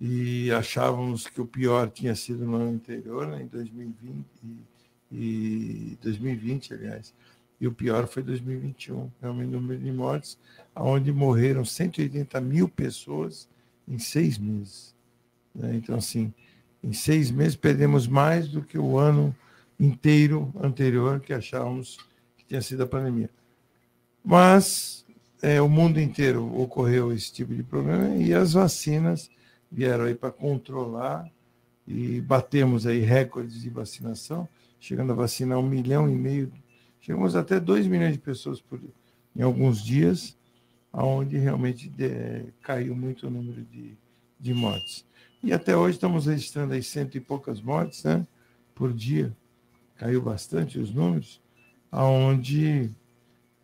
[0.00, 5.98] e achávamos que o pior tinha sido no ano anterior, né, em 2020 e, e
[6.00, 7.14] 2020, aliás
[7.62, 10.36] e o pior foi 2021, realmente o número de mortes,
[10.74, 13.48] onde morreram 180 mil pessoas
[13.86, 14.92] em seis meses.
[15.54, 15.76] Né?
[15.76, 16.34] Então, assim,
[16.82, 19.34] em seis meses perdemos mais do que o ano
[19.78, 21.98] inteiro anterior que achávamos
[22.36, 23.30] que tinha sido a pandemia.
[24.24, 25.04] Mas
[25.40, 29.30] é, o mundo inteiro ocorreu esse tipo de problema e as vacinas
[29.70, 31.28] vieram aí para controlar
[31.86, 36.52] e batemos aí recordes de vacinação, chegando a vacinar um milhão e meio
[37.02, 38.80] Chegamos até 2 milhões de pessoas por,
[39.34, 40.38] em alguns dias,
[40.92, 43.96] onde realmente de, caiu muito o número de,
[44.38, 45.04] de mortes.
[45.42, 48.26] E até hoje estamos registrando aí cento e poucas mortes né,
[48.74, 49.32] por dia.
[49.96, 51.40] Caiu bastante os números,
[51.90, 52.90] aonde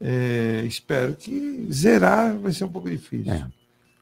[0.01, 3.33] é, espero que zerar vai ser um pouco difícil.
[3.33, 3.47] É.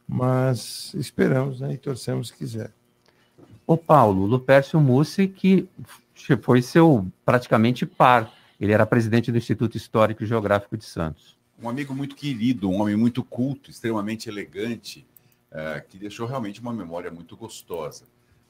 [0.08, 2.72] Mas esperamos né, e torcemos que quiser.
[3.66, 5.68] O Paulo, Lupércio Mussi, que
[6.42, 11.36] foi seu praticamente par ele era presidente do Instituto Histórico e Geográfico de Santos.
[11.62, 15.06] Um amigo muito querido, um homem muito culto, extremamente elegante,
[15.56, 18.06] uh, que deixou realmente uma memória muito gostosa.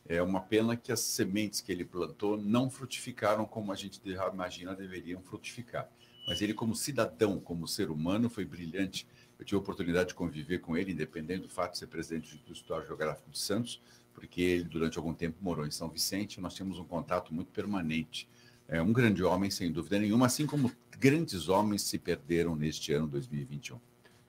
[0.09, 4.01] É uma pena que as sementes que ele plantou não frutificaram como a gente
[4.33, 5.88] imagina deveriam frutificar.
[6.29, 9.07] Mas ele, como cidadão, como ser humano, foi brilhante.
[9.38, 12.53] Eu tive a oportunidade de conviver com ele, independente do fato de ser presidente do
[12.53, 13.81] Instituto Geográfico de Santos,
[14.12, 16.40] porque ele, durante algum tempo, morou em São Vicente.
[16.40, 18.29] Nós tínhamos um contato muito permanente
[18.69, 23.07] é um grande homem, sem dúvida nenhuma, assim como grandes homens se perderam neste ano
[23.07, 23.79] 2021.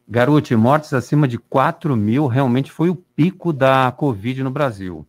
[0.09, 5.05] Garote, mortes acima de 4 mil realmente foi o pico da Covid no Brasil.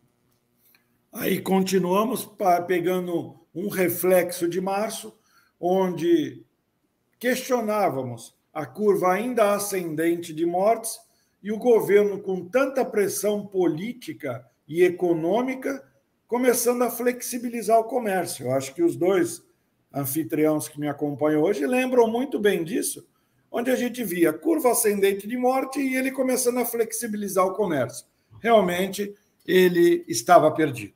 [1.12, 2.28] Aí continuamos
[2.66, 5.14] pegando um reflexo de março,
[5.61, 6.44] onde
[7.16, 10.98] questionávamos a curva ainda ascendente de mortes
[11.40, 15.80] e o governo, com tanta pressão política e econômica,
[16.26, 18.46] começando a flexibilizar o comércio.
[18.46, 19.44] Eu acho que os dois
[19.94, 23.06] anfitriões que me acompanham hoje lembram muito bem disso,
[23.50, 28.06] onde a gente via curva ascendente de morte e ele começando a flexibilizar o comércio.
[28.40, 29.14] Realmente,
[29.46, 30.94] ele estava perdido.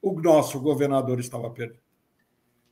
[0.00, 1.80] O nosso governador estava perdido.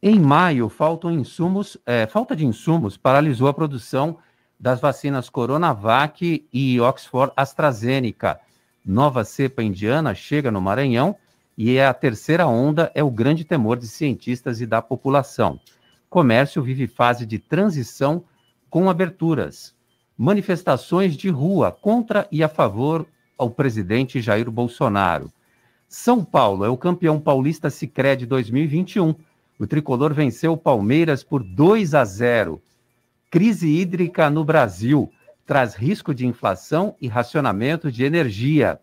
[0.03, 4.19] Em maio, faltam insumos, é, falta de insumos paralisou a produção
[4.61, 8.39] das vacinas Coronavac e Oxford AstraZeneca.
[8.85, 11.17] Nova cepa indiana chega no Maranhão
[11.57, 15.59] e a terceira onda é o grande temor de cientistas e da população.
[16.09, 18.23] Comércio vive fase de transição
[18.77, 19.75] com aberturas.
[20.19, 23.07] Manifestações de rua contra e a favor
[23.39, 25.33] ao presidente Jair Bolsonaro.
[25.89, 29.15] São Paulo é o campeão paulista Sicredi 2021.
[29.59, 32.61] O tricolor venceu o Palmeiras por 2 a 0.
[33.31, 35.11] Crise hídrica no Brasil
[35.47, 38.79] traz risco de inflação e racionamento de energia.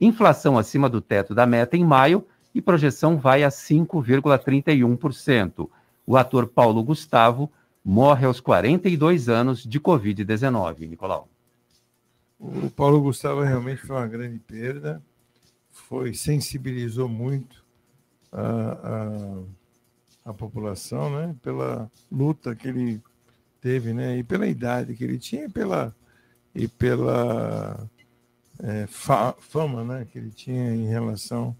[0.00, 5.68] Inflação acima do teto da meta em maio e projeção vai a 5,31%.
[6.06, 7.52] O ator Paulo Gustavo
[7.84, 10.88] morre aos 42 anos de Covid-19.
[10.88, 11.28] Nicolau.
[12.38, 15.02] O Paulo Gustavo realmente foi uma grande perda,
[15.70, 17.62] foi sensibilizou muito
[18.32, 19.42] a,
[20.24, 23.02] a, a população, né, pela luta que ele
[23.60, 25.94] teve, né, e pela idade que ele tinha, e pela
[26.54, 27.88] e pela
[28.58, 31.56] é, fa, fama, né, que ele tinha em relação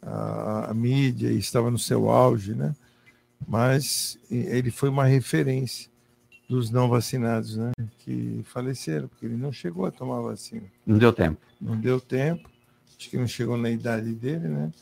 [0.00, 2.74] à, à mídia e estava no seu auge, né,
[3.46, 5.90] mas ele foi uma referência
[6.48, 7.72] dos não vacinados, né?
[7.98, 10.64] Que faleceram, porque ele não chegou a tomar vacina.
[10.86, 11.40] Não deu tempo.
[11.60, 12.48] Não deu tempo,
[12.98, 14.72] acho que não chegou na idade dele, né?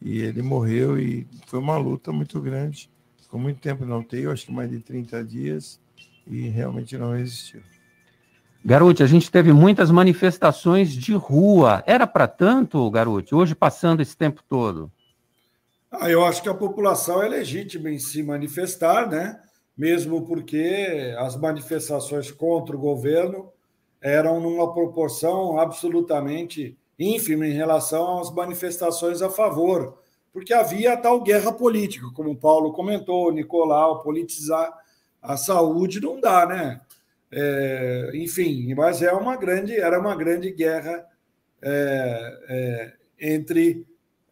[0.00, 2.90] E ele morreu e foi uma luta muito grande.
[3.22, 5.80] Ficou muito tempo na UTI, acho que mais de 30 dias,
[6.26, 7.62] e realmente não resistiu.
[8.64, 11.84] Garoto, a gente teve muitas manifestações de rua.
[11.86, 14.90] Era para tanto, Garoto, hoje passando esse tempo todo?
[15.90, 19.40] Ah, eu acho que a população é legítima em se manifestar, né?
[19.76, 23.52] mesmo porque as manifestações contra o governo
[24.00, 29.98] eram numa proporção absolutamente ínfima em relação às manifestações a favor,
[30.32, 34.72] porque havia tal guerra política, como o Paulo comentou, Nicolau, politizar
[35.20, 36.80] a saúde não dá, né?
[37.30, 41.04] É, enfim, mas é uma grande, era uma grande guerra
[41.60, 43.84] é, é, entre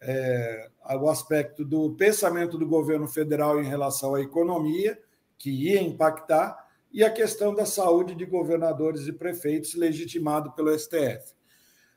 [0.06, 0.68] é,
[1.00, 4.98] o aspecto do pensamento do governo federal em relação à economia
[5.38, 11.34] que ia impactar, e a questão da saúde de governadores e prefeitos, legitimado pelo STF.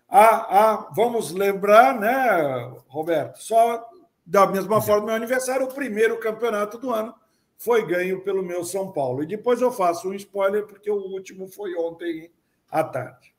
[0.09, 3.37] Ah, ah, vamos lembrar, né, Roberto?
[3.37, 3.87] Só
[4.25, 7.13] da mesma forma, meu aniversário, o primeiro campeonato do ano
[7.57, 9.23] foi ganho pelo meu São Paulo.
[9.23, 12.31] E depois eu faço um spoiler, porque o último foi ontem
[12.69, 13.33] à tarde.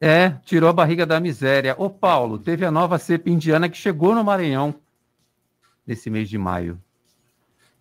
[0.00, 1.74] É, tirou a barriga da miséria.
[1.76, 4.74] Ô, Paulo, teve a nova cepa indiana que chegou no Maranhão
[5.86, 6.80] nesse mês de maio.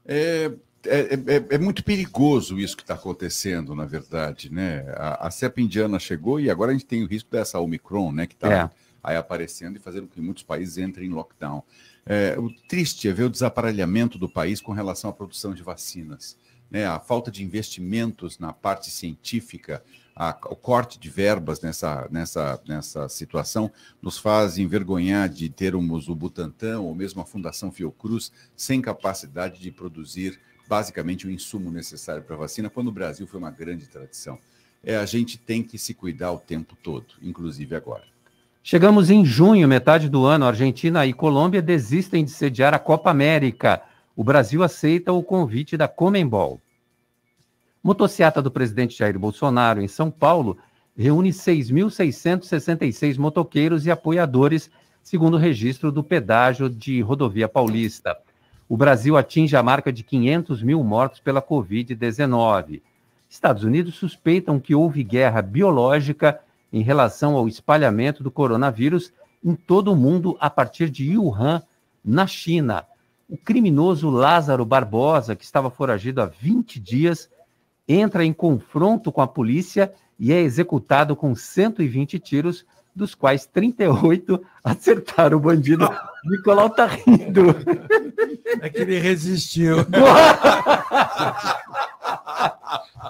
[0.06, 0.52] É,
[0.86, 4.86] é, é, é, muito perigoso isso que está acontecendo, na verdade, né?
[4.98, 8.28] A, a, cepa indiana chegou e agora a gente tem o risco dessa Omicron, né?
[8.28, 8.70] Que está é.
[9.04, 11.64] aí aparecendo e fazendo com que muitos países entrem em lockdown.
[12.06, 16.36] É, o triste é ver o desaparelhamento do país com relação à produção de vacinas.
[16.70, 16.86] Né?
[16.86, 19.84] A falta de investimentos na parte científica,
[20.16, 26.16] a, o corte de verbas nessa, nessa, nessa situação nos faz envergonhar de termos o
[26.16, 32.36] Butantan ou mesmo a Fundação Fiocruz sem capacidade de produzir basicamente o insumo necessário para
[32.36, 34.38] a vacina, quando o Brasil foi uma grande tradição.
[34.84, 38.04] É, a gente tem que se cuidar o tempo todo, inclusive agora.
[38.62, 43.82] Chegamos em junho, metade do ano, Argentina e Colômbia desistem de sediar a Copa América.
[44.20, 46.60] O Brasil aceita o convite da Comembol.
[47.82, 50.58] Motociata do presidente Jair Bolsonaro em São Paulo
[50.98, 54.70] reúne 6.666 motoqueiros e apoiadores,
[55.02, 58.18] segundo o registro do pedágio de rodovia paulista
[58.70, 62.84] o Brasil atinge a marca de 500 mil mortos pela Covid-19.
[63.28, 66.40] Estados Unidos suspeitam que houve guerra biológica
[66.72, 69.12] em relação ao espalhamento do coronavírus
[69.44, 71.64] em todo o mundo a partir de Wuhan,
[72.06, 72.86] na China.
[73.30, 77.30] O criminoso Lázaro Barbosa, que estava foragido há 20 dias,
[77.88, 82.66] entra em confronto com a polícia e é executado com 120 tiros,
[82.96, 85.88] dos quais 38 acertaram o bandido.
[86.26, 87.56] Nicolau tá rindo.
[88.62, 89.78] É que ele resistiu.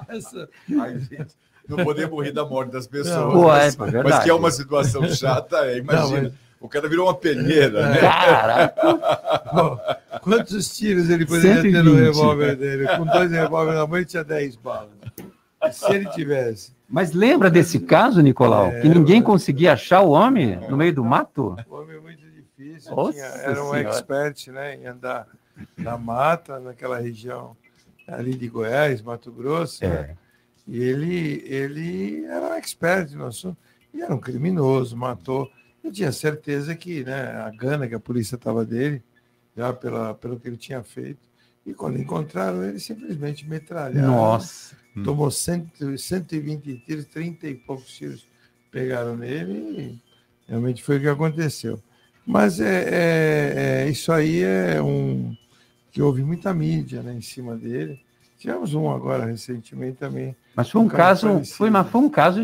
[0.09, 0.49] Essa...
[0.81, 1.33] Ai, gente,
[1.67, 3.15] não podemos rir da morte das pessoas.
[3.15, 6.23] Não, Pô, é, mas, é mas que é uma situação chata, é, imagina.
[6.23, 6.49] Não, mas...
[6.61, 8.01] O cara virou uma peneira, né?
[8.01, 8.81] Caraca!
[10.19, 11.73] quantos tiros ele poderia 120.
[11.73, 12.87] ter no revólver dele?
[12.97, 14.91] Com dois revólveres na mão, ele tinha 10 balas.
[15.71, 16.73] Se ele tivesse.
[16.87, 18.67] Mas lembra desse caso, Nicolau?
[18.67, 21.55] É, que ninguém conseguia achar o homem no meio do mato?
[21.69, 23.11] O homem é muito difícil.
[23.11, 23.89] Tinha, era um senhora.
[23.89, 25.27] expert né, em andar
[25.77, 27.55] na mata, naquela região
[28.07, 29.85] ali de Goiás, Mato Grosso.
[29.85, 29.87] É.
[29.87, 30.17] Né?
[30.67, 33.57] E ele, ele era um expert no assunto.
[33.93, 35.49] E era um criminoso, matou.
[35.83, 39.01] Eu tinha certeza que né, a gana que a polícia estava dele,
[39.59, 41.19] já pela, pelo que ele tinha feito,
[41.65, 44.07] E quando encontraram ele, simplesmente metralharam.
[44.07, 44.75] Nossa.
[45.03, 48.25] Tomou cento, 120 tiros, 30 e poucos tiros
[48.71, 50.01] pegaram nele e
[50.47, 51.79] realmente foi o que aconteceu.
[52.25, 53.53] Mas é, é-
[53.85, 55.35] é- isso aí é um
[55.91, 57.99] que houve muita mídia né, em cima dele.
[58.37, 60.35] Tivemos um agora recentemente também.
[60.55, 62.41] Mas foi um cara caso, foi, uma, foi um caso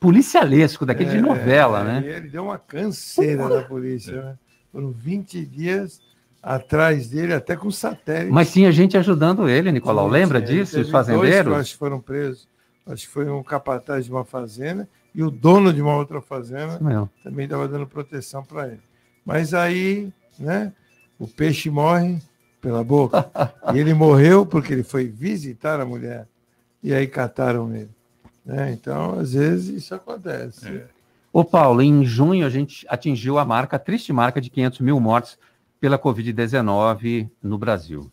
[0.00, 2.16] policialesco, daquele de É, novela, é, né?
[2.16, 4.22] Ele deu uma canseira da polícia.
[4.22, 4.38] Né?
[4.72, 6.00] Foram 20 dias
[6.46, 8.30] atrás dele, até com satélite.
[8.30, 10.06] Mas tinha gente ajudando ele, Nicolau.
[10.06, 10.76] Sim, Lembra sim, disso?
[10.76, 11.52] Os dois fazendeiros?
[11.54, 12.48] acho que foram presos.
[12.86, 16.78] Acho que foi um capataz de uma fazenda e o dono de uma outra fazenda
[17.24, 18.80] também estava dando proteção para ele.
[19.24, 20.72] Mas aí, né,
[21.18, 22.20] o peixe morre
[22.60, 23.28] pela boca.
[23.74, 26.28] e ele morreu porque ele foi visitar a mulher.
[26.80, 27.90] E aí cataram ele.
[28.44, 28.70] né?
[28.70, 30.80] Então, às vezes, isso acontece.
[31.32, 35.00] Ô, Paulo, em junho a gente atingiu a marca, a triste marca de 500 mil
[35.00, 35.36] mortes
[35.86, 38.10] pela Covid-19 no Brasil.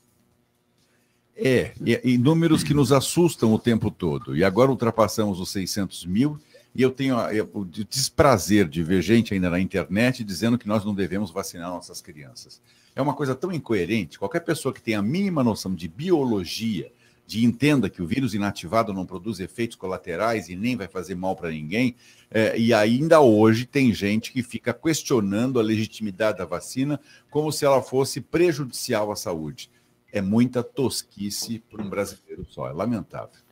[1.35, 4.37] É, e, e números que nos assustam o tempo todo.
[4.37, 6.39] E agora ultrapassamos os 600 mil.
[6.75, 7.15] E eu tenho
[7.51, 11.99] o desprazer de ver gente ainda na internet dizendo que nós não devemos vacinar nossas
[11.99, 12.61] crianças.
[12.95, 14.19] É uma coisa tão incoerente.
[14.19, 16.91] Qualquer pessoa que tenha a mínima noção de biologia,
[17.25, 21.35] de entenda que o vírus inativado não produz efeitos colaterais e nem vai fazer mal
[21.35, 21.95] para ninguém,
[22.29, 27.65] é, e ainda hoje tem gente que fica questionando a legitimidade da vacina como se
[27.65, 29.69] ela fosse prejudicial à saúde.
[30.11, 33.43] É muita tosquice para um brasileiro só, é lamentável.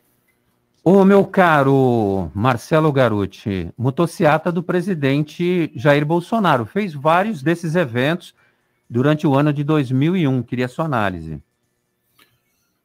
[0.84, 8.34] Ô, meu caro Marcelo Garuti, motociata do presidente Jair Bolsonaro, fez vários desses eventos
[8.90, 10.42] durante o ano de 2001.
[10.42, 11.40] Queria sua análise.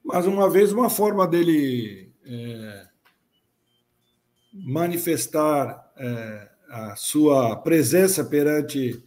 [0.07, 2.87] Mais uma vez, uma forma dele é,
[4.53, 9.03] manifestar é, a sua presença perante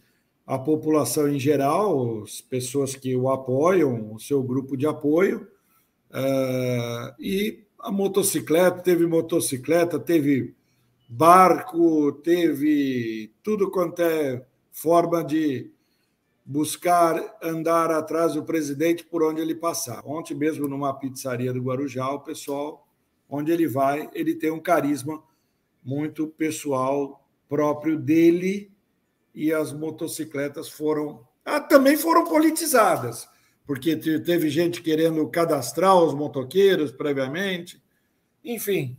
[0.46, 5.48] a população em geral, as pessoas que o apoiam, o seu grupo de apoio,
[6.12, 10.54] é, e a motocicleta, teve motocicleta, teve
[11.08, 15.70] barco, teve tudo quanto é forma de
[16.50, 20.02] buscar andar atrás do presidente por onde ele passar.
[20.04, 22.88] Ontem mesmo numa pizzaria do Guarujá, o pessoal,
[23.28, 25.22] onde ele vai, ele tem um carisma
[25.80, 28.68] muito pessoal próprio dele
[29.32, 33.28] e as motocicletas foram ah, também foram politizadas,
[33.64, 37.80] porque te- teve gente querendo cadastrar os motoqueiros previamente.
[38.44, 38.96] Enfim,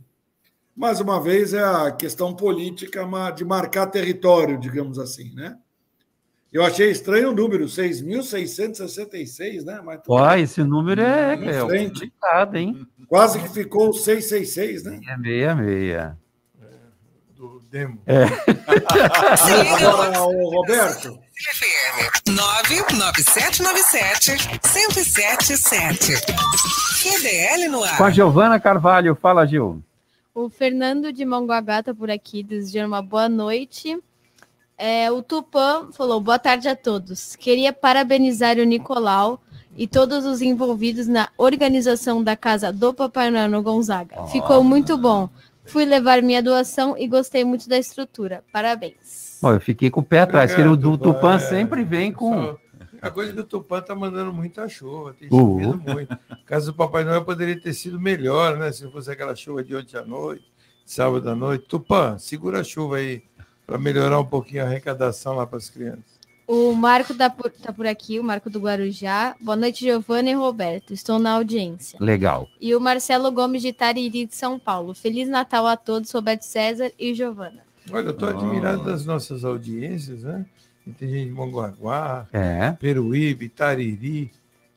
[0.74, 5.58] mais uma vez é a questão política de marcar território, digamos assim, né?
[6.52, 9.80] Eu achei estranho o número, 6.666, né?
[9.82, 10.42] Mas Ó, bem.
[10.42, 12.86] esse número é, é complicado, hein?
[13.08, 15.00] Quase que ficou o 666, né?
[15.08, 16.18] É meia, meia.
[17.34, 17.98] Do demo.
[18.06, 18.24] É.
[19.74, 26.12] Agora, o Roberto, FM 99797 1077.
[27.02, 27.96] QDL no ar.
[27.96, 29.14] Com a Giovana Carvalho.
[29.14, 29.82] Fala, Gil.
[30.34, 33.98] O Fernando de Mongaguá tá por aqui desejando uma boa noite.
[34.76, 37.36] É, o Tupã falou: boa tarde a todos.
[37.36, 39.40] Queria parabenizar o Nicolau
[39.76, 44.26] e todos os envolvidos na organização da casa do Papai Noel no Gonzaga.
[44.26, 45.28] Ficou muito bom.
[45.64, 48.44] Fui levar minha doação e gostei muito da estrutura.
[48.52, 49.38] Parabéns.
[49.40, 51.38] Bom, eu fiquei com o pé atrás, porque o do Tupã é.
[51.38, 52.56] sempre vem com.
[53.00, 55.60] A coisa do Tupã está mandando muita chuva, tem Uh.
[55.60, 56.12] chovido muito.
[56.12, 58.70] O caso do Papai Noel poderia ter sido melhor, né?
[58.70, 60.44] Se não fosse aquela chuva de ontem à noite,
[60.84, 61.66] sábado à noite.
[61.66, 63.22] Tupã, segura a chuva aí
[63.66, 66.12] para melhorar um pouquinho a arrecadação lá para as crianças.
[66.46, 69.34] O Marco tá por, tá por aqui, o Marco do Guarujá.
[69.40, 70.92] Boa noite, Giovana e Roberto.
[70.92, 71.96] Estou na audiência.
[72.00, 72.48] Legal.
[72.60, 74.92] E o Marcelo Gomes de Tariri de São Paulo.
[74.92, 77.60] Feliz Natal a todos, Roberto César e Giovana.
[77.90, 78.32] Olha, eu estou Ah.
[78.32, 80.44] admirado das nossas audiências, né?
[80.98, 82.72] Tem gente de Mongaguá, É.
[82.72, 84.30] Peruíbe, Tariri.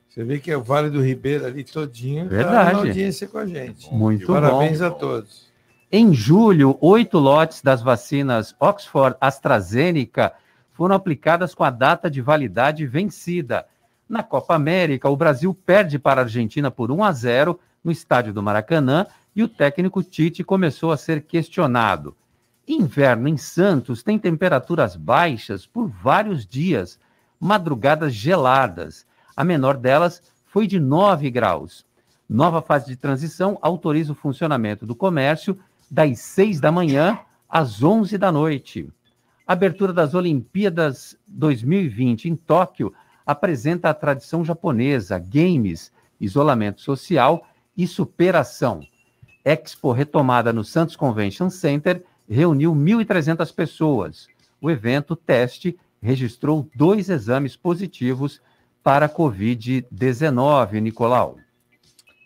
[0.07, 2.23] Você vê que é o Vale do Ribeiro ali todinho.
[2.29, 2.73] tá Verdade.
[2.73, 3.91] na audiência com a gente.
[3.93, 4.85] Muito Parabéns bom.
[4.85, 5.44] a todos.
[5.91, 10.33] Em julho, oito lotes das vacinas Oxford AstraZeneca
[10.73, 13.67] foram aplicadas com a data de validade vencida.
[14.09, 18.33] Na Copa América, o Brasil perde para a Argentina por 1 a 0 no estádio
[18.33, 22.15] do Maracanã e o técnico Tite começou a ser questionado.
[22.67, 26.99] Inverno em Santos tem temperaturas baixas por vários dias,
[27.39, 29.05] madrugadas geladas.
[29.37, 31.85] A menor delas foi de 9 graus.
[32.27, 35.55] Nova fase de transição autoriza o funcionamento do comércio
[35.89, 38.89] das 6 da manhã às 11 da noite.
[39.47, 42.93] Abertura das Olimpíadas 2020 em Tóquio
[43.25, 48.81] apresenta a tradição japonesa, games, isolamento social e superação.
[49.43, 54.27] Expo retomada no Santos Convention Center reuniu 1.300 pessoas.
[54.59, 58.41] O evento teste registrou dois exames positivos
[58.83, 61.37] para a Covid-19, Nicolau?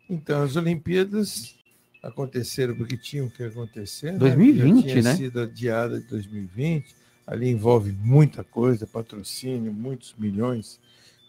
[0.09, 1.58] Então, as Olimpíadas
[2.01, 4.17] aconteceram porque tinham que acontecer.
[4.17, 4.81] 2020, né?
[4.81, 5.15] Já tinha né?
[5.15, 6.95] sido adiada de 2020.
[7.27, 10.79] Ali envolve muita coisa, patrocínio, muitos milhões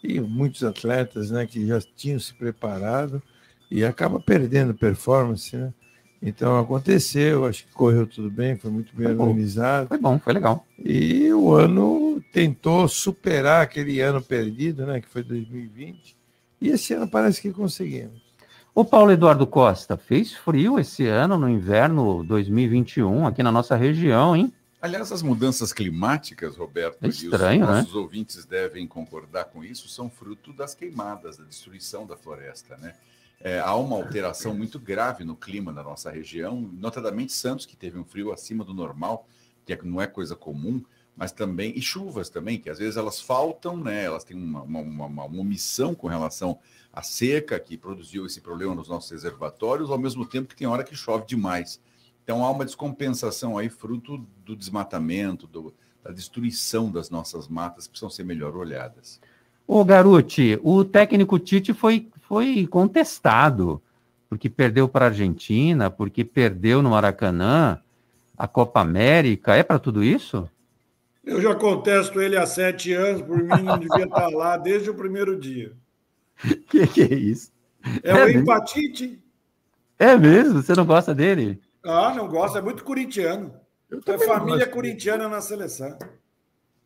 [0.03, 3.23] e muitos atletas, né, que já tinham se preparado
[3.71, 5.75] e acaba perdendo performance, né?
[6.23, 9.29] Então aconteceu, acho que correu tudo bem, foi muito bem Foi bom.
[9.29, 9.89] organizado.
[9.89, 10.67] Foi bom, foi legal.
[10.79, 16.17] E o ano tentou superar aquele ano perdido, né, que foi 2020.
[16.61, 18.30] E esse ano parece que conseguimos.
[18.75, 24.35] O Paulo Eduardo Costa, fez frio esse ano no inverno 2021 aqui na nossa região,
[24.37, 24.53] hein?
[24.81, 27.77] Aliás, as mudanças climáticas, Roberto, É estranho, e os né?
[27.77, 32.95] nossos ouvintes devem concordar com isso, são fruto das queimadas, da destruição da floresta, né?
[33.43, 37.99] É, há uma alteração muito grave no clima da nossa região, notadamente Santos, que teve
[37.99, 39.27] um frio acima do normal,
[39.67, 40.83] que é- não é coisa comum,
[41.17, 44.05] mas também, e chuvas também, que às vezes elas faltam, né?
[44.05, 46.59] Elas têm uma, uma, uma- uma omissão com relação
[46.93, 50.85] à seca, que produziu esse problema nos nossos reservatórios, ao mesmo tempo que tem hora
[50.85, 51.81] que chove demais.
[52.25, 55.73] Então há uma descompensação aí, fruto do desmatamento, do-
[56.03, 59.21] da destruição das nossas matas, que precisam ser melhor olhadas.
[59.67, 63.81] Ô, Garuti, o técnico Tite foi, foi contestado,
[64.29, 67.79] porque perdeu para a Argentina, porque perdeu no Maracanã,
[68.37, 69.55] a Copa América.
[69.55, 70.49] É para tudo isso?
[71.23, 74.95] Eu já contesto ele há sete anos, por mim não devia estar lá desde o
[74.95, 75.73] primeiro dia.
[76.69, 77.53] que que é isso?
[78.03, 78.41] É, o mesmo?
[78.43, 79.23] empatite.
[79.99, 80.63] É mesmo?
[80.63, 81.61] Você não gosta dele?
[81.85, 83.55] Ah, não gosta, é muito corintiano.
[84.07, 84.71] É família gosto.
[84.71, 85.99] corintiana na seleção.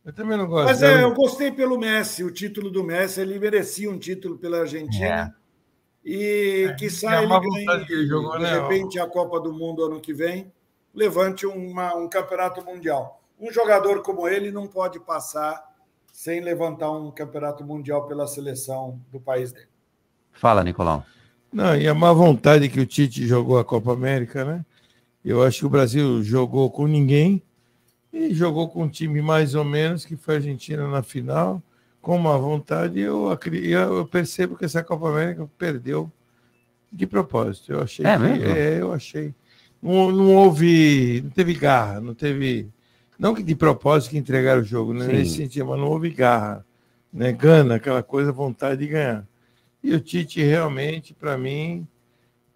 [0.03, 0.65] Eu também não gosto.
[0.67, 4.59] Mas é, eu gostei pelo Messi, o título do Messi, ele merecia um título pela
[4.61, 5.35] Argentina.
[6.03, 7.17] E que sai É.
[7.17, 8.59] a ele má ganhe, que ele jogou, de né?
[8.61, 10.51] repente, a Copa do Mundo ano que vem,
[10.93, 13.21] levante uma- um campeonato mundial.
[13.39, 15.64] Um jogador como ele não pode passar
[16.15, 19.67] sem levantar um campeonato mundial pela seleção do país dele.
[20.31, 21.05] Fala, Nicolau.
[21.51, 24.65] Não, e a má vontade que o Tite jogou a Copa América, né?
[25.23, 27.41] Eu acho que o Brasil jogou com ninguém
[28.13, 31.61] e jogou com um time mais ou menos, que foi a Argentina na final,
[32.01, 32.97] com má vontade.
[33.01, 36.09] Eu, eu eu percebo que essa Copa América perdeu
[36.91, 37.73] de propósito.
[37.73, 38.05] Eu achei.
[38.05, 38.45] É que- mesmo?
[38.45, 39.35] é, eu achei.
[39.83, 41.21] Não, não houve.
[41.25, 42.69] Não teve garra, não teve.
[43.17, 45.05] Não que de propósito que entregaram o jogo, né?
[45.05, 45.11] Sim.
[45.13, 46.65] nesse sentido, mas não houve garra,
[47.11, 47.31] né?
[47.31, 49.25] Gana, aquela coisa, vontade de ganhar.
[49.83, 51.87] E o Tite realmente, para mim,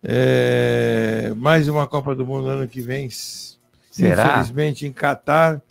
[0.03, 3.10] é, mais uma Copa do Mundo ano que vem.
[3.10, 4.24] Será?
[4.24, 5.62] Infelizmente, em Catar,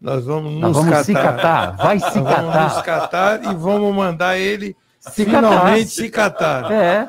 [0.00, 1.04] nós vamos nos Nós vamos catar.
[1.04, 2.42] se catar, vai se Nós catar.
[2.42, 6.64] Vamos nos catar e vamos mandar ele Se finalmente catar.
[6.64, 6.72] se catar.
[6.72, 7.08] É.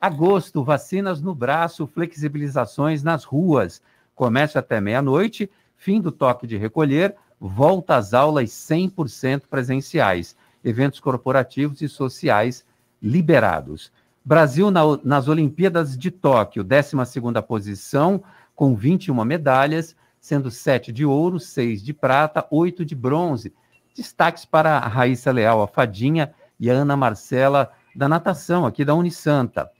[0.00, 3.80] Agosto, vacinas no braço, flexibilizações nas ruas.
[4.14, 10.36] Comércio até meia-noite, fim do toque de recolher, volta às aulas 100% presenciais.
[10.64, 12.64] Eventos corporativos e sociais
[13.00, 13.92] liberados.
[14.24, 18.22] Brasil na- nas Olimpíadas de Tóquio, 12ª posição,
[18.54, 23.52] com 21 medalhas, sendo 7 de ouro, 6 de prata, 8 de bronze.
[23.94, 28.94] Destaques para a Raíssa Leal, a Fadinha, e a Ana Marcela, da natação, aqui da
[28.94, 29.70] Unisanta.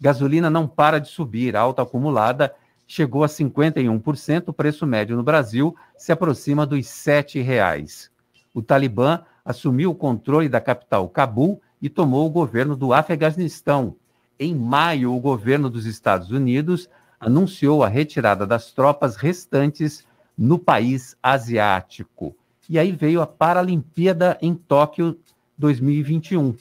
[0.00, 2.54] Gasolina não para de subir, alta acumulada
[2.90, 8.10] chegou a 51%, o preço médio no Brasil se aproxima dos R$ 7,00.
[8.52, 13.94] O Talibã assumiu o controle da capital Cabul e tomou o governo do Afeganistão.
[14.36, 20.04] Em maio, o governo dos Estados Unidos anunciou a retirada das tropas restantes
[20.36, 22.34] no país asiático.
[22.68, 25.16] E aí veio a Paralimpíada em Tóquio
[25.56, 26.56] 2021,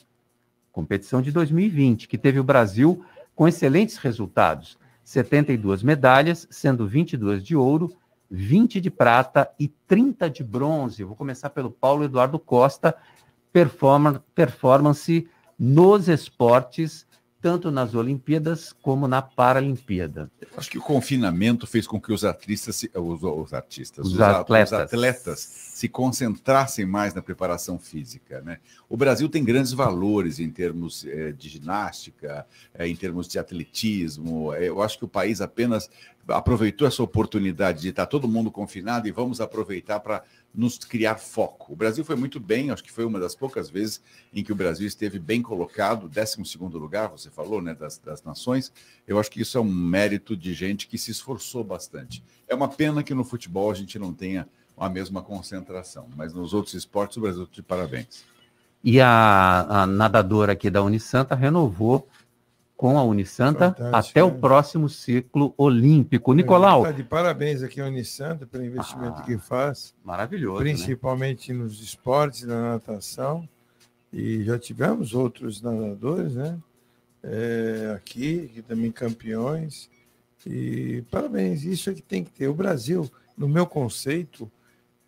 [0.72, 3.04] competição de 2020, que teve o Brasil
[3.34, 4.78] com excelentes resultados:
[5.10, 7.92] 72 medalhas, sendo 22 de ouro,
[8.30, 11.04] 20 de prata e 30 de bronze.
[11.04, 12.96] Vou começar pelo Paulo Eduardo Costa,
[13.52, 17.08] performa- performance nos esportes,
[17.42, 20.30] tanto nas Olimpíadas como na Paralimpíada.
[20.58, 24.20] Acho que o confinamento fez com que os artistas, se- os, os artistas, Os os,
[24.22, 24.72] atletas.
[24.80, 28.42] os atletas se concentrassem mais na preparação física.
[28.42, 28.58] Né?
[28.90, 34.54] O Brasil tem grandes valores em termos eh, de ginástica, eh, em termos de atletismo.
[34.54, 35.90] Eh, eu acho que o país apenas
[36.28, 40.22] aproveitou essa oportunidade de estar todo mundo confinado e vamos aproveitar para
[40.54, 41.74] nos criar foco.
[41.74, 44.02] O Brasil foi muito bem, acho que foi uma das poucas vezes
[44.34, 48.72] em que o Brasil esteve bem colocado, 12º lugar, você falou, né, das, das nações.
[49.08, 52.24] Eu acho que isso é um mérito de gente que se esforçou bastante.
[52.48, 54.48] É uma pena que no futebol a gente não tenha
[54.78, 58.24] a mesma concentração, mas nos outros esportes o Brasil está de parabéns.
[58.84, 62.08] E a, a nadadora aqui da Unisanta renovou
[62.80, 64.40] com a Unisanta Fantástico, até o né?
[64.40, 66.32] próximo ciclo olímpico.
[66.32, 69.94] Nicolau, Tá de parabéns aqui ao Unisanta pelo investimento Ah, que faz.
[70.02, 70.70] maravilhoso, né?
[70.72, 73.48] Principalmente nos esportes, na natação.
[74.14, 76.58] E já tivemos outros nadadores, né?
[77.22, 79.90] É, aqui, que também campeões.
[80.48, 82.48] E parabéns, isso é que tem que ter.
[82.48, 84.50] O Brasil, no meu conceito,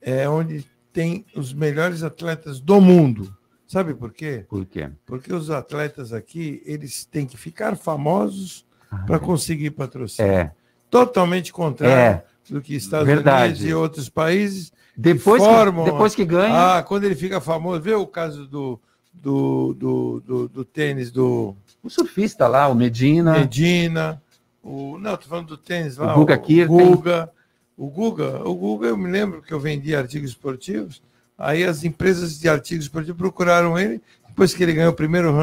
[0.01, 3.33] é onde tem os melhores atletas do mundo.
[3.71, 4.43] Sabe por quê?
[4.49, 4.89] Por quê?
[5.05, 8.65] Porque os atletas aqui, eles têm que ficar famosos
[9.07, 10.29] para conseguir patrocínio.
[10.29, 10.51] É.
[10.89, 13.53] Totalmente contrário do que Estados Verdade.
[13.53, 15.85] Unidos e outros países Depois que- formam.
[15.85, 18.77] depois que ganha- Ah, quando ele fica famoso, vê o caso do,
[19.13, 21.55] do, do, do, do tênis do.
[21.81, 23.39] O surfista lá, o Medina.
[23.39, 24.21] Medina.
[24.61, 26.13] O, não, tô falando do tênis lá.
[26.13, 26.75] O Guga Kirten.
[26.77, 27.31] Guga.
[27.77, 31.01] O Guga, o Guga, eu me lembro que eu vendia artigos esportivos.
[31.43, 35.33] Aí as empresas de artigos procuraram ele, depois que ele ganhou o primeiro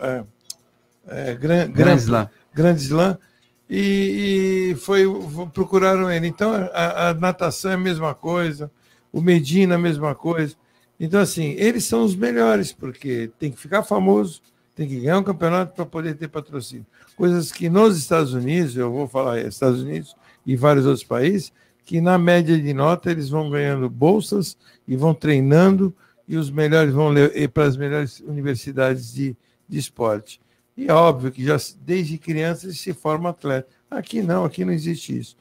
[0.00, 0.24] é,
[1.08, 2.30] é, gran- Grand gran- Slam.
[2.54, 3.18] Grand Slam,
[3.68, 5.04] e, e foi,
[5.52, 6.26] procuraram ele.
[6.26, 8.70] Então, a, a natação é a mesma coisa,
[9.12, 10.54] o Medina é a mesma coisa.
[10.98, 14.40] Então, assim, eles são os melhores, porque tem que ficar famoso,
[14.74, 16.86] tem que ganhar um campeonato para poder ter patrocínio.
[17.16, 20.14] Coisas que nos Estados Unidos, eu vou falar Estados Unidos
[20.44, 21.52] e vários outros países,
[21.86, 25.94] que na média de nota eles vão ganhando bolsas e vão treinando,
[26.28, 29.36] e os melhores vão le- para as melhores universidades de,
[29.68, 30.40] de esporte.
[30.76, 33.68] E é óbvio que já desde criança se forma atleta.
[33.88, 35.36] Aqui não, aqui não existe isso.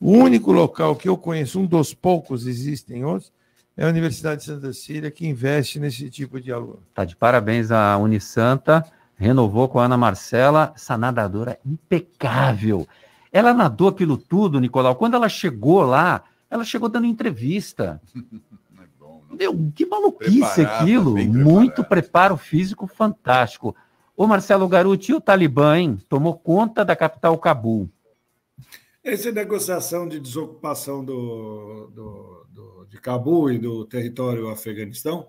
[0.00, 3.32] O único local que eu conheço, um dos poucos, existem outros,
[3.76, 6.80] é a Universidade de Santa Cecília, que investe nesse tipo de aluno.
[6.92, 8.84] Tá de parabéns a Unisanta,
[9.16, 12.86] renovou com a Ana Marcela, essa nadadora impecável.
[13.34, 14.94] Ela nadou aquilo tudo, Nicolau.
[14.94, 18.00] Quando ela chegou lá, ela chegou dando entrevista.
[19.36, 21.16] Meu, que maluquice Preparada, aquilo.
[21.16, 23.74] Muito preparo físico fantástico.
[24.16, 25.98] Ô Marcelo Garuti, e o Talibã, hein?
[26.08, 27.90] Tomou conta da capital Cabul.
[29.02, 35.26] Essa negociação de desocupação do, do, do- de Cabul e do território Afeganistão,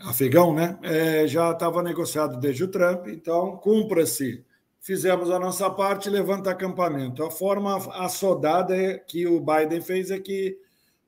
[0.00, 0.76] afegão, né?
[0.82, 4.44] é, já estava negociado desde o Trump, então cumpra-se.
[4.84, 7.24] Fizemos a nossa parte, levanta acampamento.
[7.24, 10.58] A forma assodada é que o Biden fez é que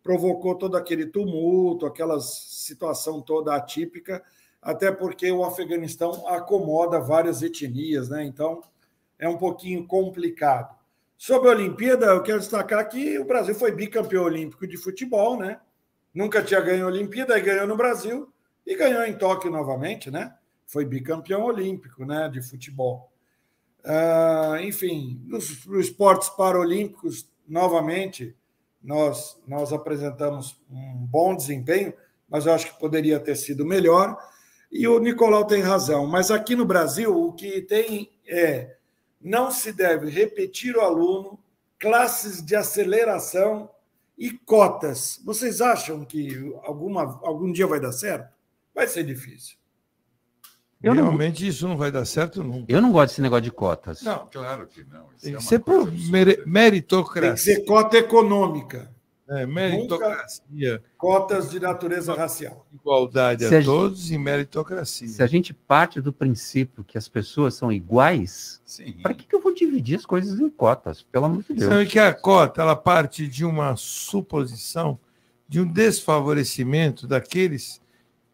[0.03, 4.25] provocou todo aquele tumulto, aquela situação toda atípica,
[4.63, 8.25] até porque o Afeganistão acomoda várias etnias, né?
[8.25, 8.63] Então
[9.19, 10.75] é um pouquinho complicado.
[11.19, 15.61] Sobre a Olimpíada, eu quero destacar que o Brasil foi bicampeão olímpico de futebol, né?
[16.15, 18.33] Nunca tinha ganho a Olimpíada, aí ganhou no Brasil
[18.67, 20.35] e ganhou em Tóquio novamente, né?
[20.67, 22.27] Foi bicampeão olímpico, né?
[22.31, 23.13] De futebol.
[23.89, 28.35] Ah, enfim, nos, nos esportes paralímpicos, novamente,
[28.83, 31.95] nós, nós apresentamos um bom desempenho,
[32.29, 34.19] mas eu acho que poderia ter sido melhor.
[34.73, 38.77] E o Nicolau tem razão, mas aqui no Brasil o que tem é
[39.21, 41.39] não se deve repetir o aluno,
[41.79, 43.71] classes de aceleração
[44.19, 45.21] e cotas.
[45.25, 48.33] Vocês acham que alguma, algum dia vai dar certo?
[48.75, 49.57] Vai ser difícil.
[50.83, 52.71] Eu não- Realmente isso não vai dar certo nunca.
[52.71, 54.03] Eu não gosto desse negócio de cotas.
[54.03, 55.07] Não, claro que não.
[55.17, 57.55] Isso Tem é que uma ser por mere- Tem que meritocracia.
[57.55, 58.91] ser cota econômica,
[59.29, 62.67] É, meritocracia, cotas de natureza racial.
[62.73, 65.09] igualdade a a gente- todos e meritocracia.
[65.09, 68.61] Se a gente parte do princípio que as pessoas são iguais,
[69.03, 71.03] para que, que eu vou dividir as coisas em cotas?
[71.03, 71.69] Pelo amor de Deus.
[71.73, 74.99] Sabe que a cota ela parte de uma suposição
[75.49, 77.81] de um desfavorecimento daqueles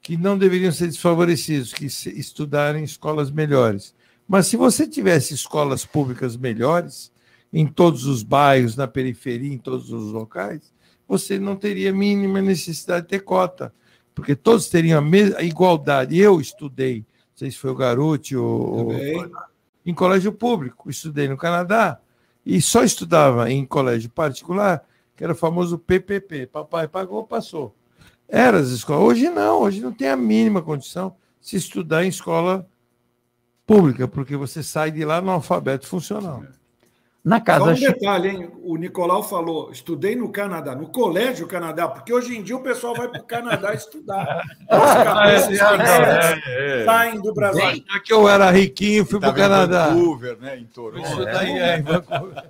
[0.03, 3.95] que não deveriam ser desfavorecidos, que estudarem em escolas melhores.
[4.27, 7.13] Mas se você tivesse escolas públicas melhores
[7.53, 10.73] em todos os bairros, na periferia, em todos os locais,
[11.07, 13.73] você não teria a mínima necessidade de ter cota,
[14.15, 16.19] porque todos teriam a mesma igualdade.
[16.19, 18.93] Eu estudei, não sei se foi o Garuti ou
[19.85, 22.01] em colégio público, estudei no Canadá
[22.45, 24.85] e só estudava em colégio particular,
[25.17, 27.75] que era o famoso PPP, papai pagou, passou.
[28.33, 29.03] Era as escolas.
[29.05, 32.67] Hoje não, hoje não tem a mínima condição de se estudar em escola
[33.67, 36.43] pública, porque você sai de lá no alfabeto funcional.
[37.23, 38.51] Na Só casa um chi- detalhe, hein?
[38.65, 42.95] O Nicolau falou, estudei no Canadá, no colégio Canadá, porque hoje em dia o pessoal
[42.97, 44.43] vai para o Canadá estudar.
[44.69, 46.85] As cabeças é, é.
[46.87, 47.85] saem do Brasil.
[47.87, 49.89] Já que eu era riquinho, fui para o Estava em Canadá.
[49.91, 50.59] Vancouver, né?
[50.59, 51.07] Em Toronto.
[51.07, 52.45] Isso daí é, em Vancouver.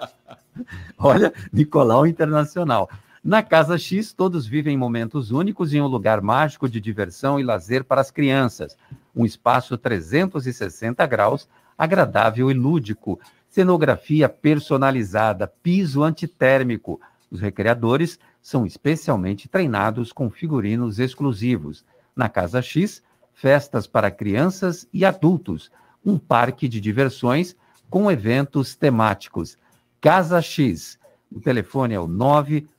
[0.98, 2.88] Olha, Nicolau Internacional.
[3.24, 7.82] Na Casa X, todos vivem momentos únicos em um lugar mágico de diversão e lazer
[7.82, 8.76] para as crianças.
[9.16, 11.48] Um espaço 360 graus,
[11.78, 13.18] agradável e lúdico.
[13.48, 17.00] Cenografia personalizada, piso antitérmico.
[17.30, 21.82] Os recreadores são especialmente treinados com figurinos exclusivos.
[22.14, 23.02] Na Casa X,
[23.32, 25.72] festas para crianças e adultos.
[26.04, 27.56] Um parque de diversões
[27.88, 29.56] com eventos temáticos.
[29.98, 30.98] Casa X.
[31.34, 32.06] O telefone é o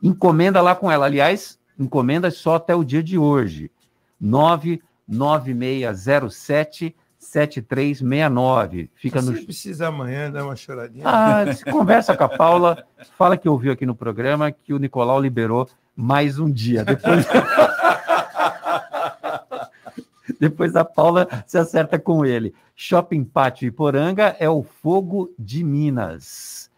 [0.00, 1.06] Encomenda lá com ela.
[1.06, 3.72] Aliás, encomenda só até o dia de hoje.
[4.20, 8.90] 99607 7369.
[8.94, 9.32] Fica no.
[9.32, 11.02] Você precisa amanhã dar uma choradinha.
[11.04, 15.68] Ah, conversa com a Paula, fala que ouviu aqui no programa que o Nicolau liberou
[15.98, 16.84] mais um dia.
[16.84, 17.26] Depois,
[20.38, 22.54] Depois a Paula se acerta com ele.
[22.76, 26.70] Shopping Pátio Iporanga é o fogo de Minas.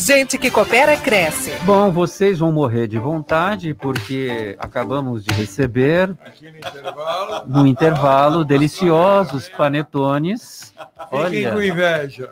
[0.00, 1.52] Gente que coopera cresce.
[1.64, 6.16] Bom, vocês vão morrer de vontade porque acabamos de receber
[7.46, 10.72] no intervalo deliciosos panetones.
[11.10, 12.30] Fiquem com Olha, inveja.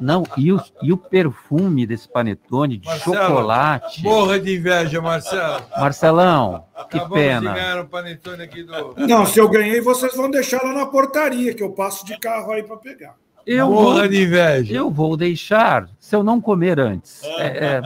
[0.00, 4.02] não, e o, e o perfume desse panetone de Marcelo, chocolate.
[4.02, 5.62] Morra de inveja, Marcelo.
[5.76, 7.52] Marcelão, que Acabamos de pena.
[7.52, 8.94] ganhar um panetone aqui do.
[9.06, 12.52] Não, se eu ganhei, vocês vão deixar lá na portaria, que eu passo de carro
[12.52, 13.14] aí para pegar.
[13.46, 14.74] Eu Morra vou, de inveja.
[14.74, 17.22] eu vou deixar se eu não comer antes.
[17.22, 17.82] É, é.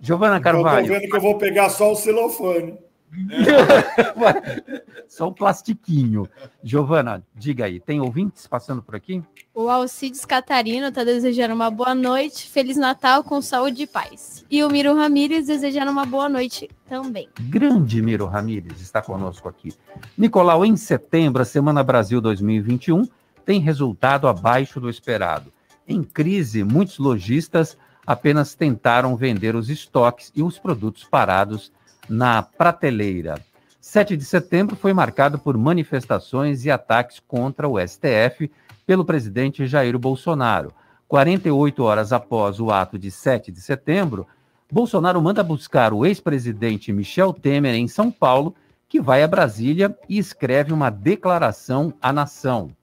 [0.00, 2.76] Giovana Eu tô Carvalho, vendo que eu vou pegar só o celofane.
[5.08, 6.28] só um plastiquinho.
[6.62, 9.22] Giovana, diga aí, tem ouvintes passando por aqui?
[9.54, 14.44] O Alcides Catarino está desejando uma boa noite, Feliz Natal com saúde e paz.
[14.50, 17.28] E o Miro Ramírez desejando uma boa noite também.
[17.40, 19.72] Grande Miro Ramírez está conosco aqui.
[20.16, 23.08] Nicolau, em setembro, a Semana Brasil 2021
[23.48, 25.50] tem resultado abaixo do esperado.
[25.88, 31.72] Em crise, muitos lojistas apenas tentaram vender os estoques e os produtos parados
[32.06, 33.42] na prateleira.
[33.80, 38.50] 7 de setembro foi marcado por manifestações e ataques contra o STF
[38.86, 40.70] pelo presidente Jair Bolsonaro.
[41.08, 44.26] 48 horas após o ato de 7 de setembro,
[44.70, 48.54] Bolsonaro manda buscar o ex-presidente Michel Temer em São Paulo,
[48.86, 52.76] que vai a Brasília e escreve uma declaração à nação.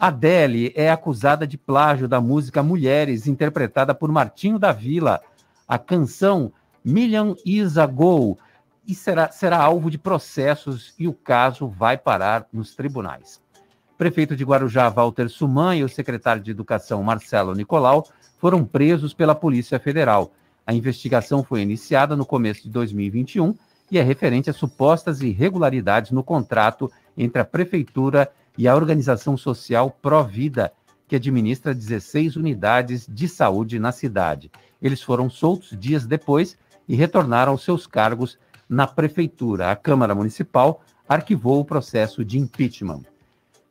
[0.00, 5.20] Adele é acusada de plágio da música Mulheres, interpretada por Martinho da Vila.
[5.68, 6.50] A canção
[6.82, 8.38] Million Is a Go
[8.88, 13.42] e será, será alvo de processos e o caso vai parar nos tribunais.
[13.98, 19.34] Prefeito de Guarujá, Walter Suman, e o secretário de Educação, Marcelo Nicolau, foram presos pela
[19.34, 20.32] Polícia Federal.
[20.66, 23.54] A investigação foi iniciada no começo de 2021
[23.90, 29.90] e é referente a supostas irregularidades no contrato entre a Prefeitura e a organização social
[29.90, 30.72] Provida,
[31.08, 34.50] que administra 16 unidades de saúde na cidade.
[34.80, 36.56] Eles foram soltos dias depois
[36.88, 38.38] e retornaram aos seus cargos
[38.68, 39.70] na Prefeitura.
[39.70, 43.02] A Câmara Municipal arquivou o processo de impeachment.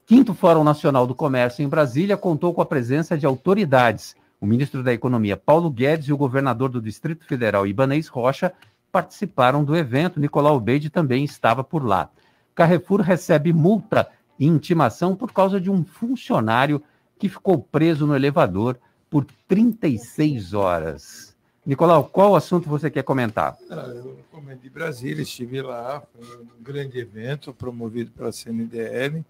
[0.05, 4.15] Quinto Fórum Nacional do Comércio em Brasília contou com a presença de autoridades.
[4.41, 8.51] O ministro da Economia, Paulo Guedes, e o governador do Distrito Federal, Ibanez Rocha,
[8.91, 10.19] participaram do evento.
[10.19, 12.09] Nicolau Beide também estava por lá.
[12.55, 14.09] Carrefour recebe multa
[14.39, 16.81] e intimação por causa de um funcionário
[17.17, 18.79] que ficou preso no elevador
[19.09, 21.35] por 36 horas.
[21.65, 23.57] Nicolau, qual assunto você quer comentar?
[23.69, 29.23] Ah, eu comento de Brasília, estive lá, foi um grande evento promovido pela CNDL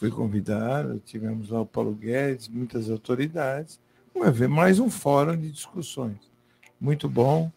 [0.00, 3.78] fui convidado, tivemos lá o Paulo Guedes, muitas autoridades.
[4.48, 6.16] Mais um fórum de discussões.
[6.80, 7.52] Muito bom,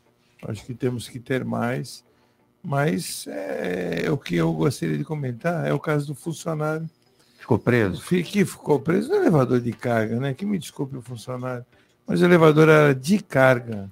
[0.45, 2.03] acho que temos que ter mais.
[2.63, 6.89] Mas é, o que eu gostaria de comentar é o caso do funcionário.
[7.37, 8.01] Ficou preso?
[8.01, 10.33] Que ficou preso no elevador de carga, né?
[10.33, 11.65] Que me desculpe o funcionário.
[12.07, 13.91] Mas o elevador era de carga,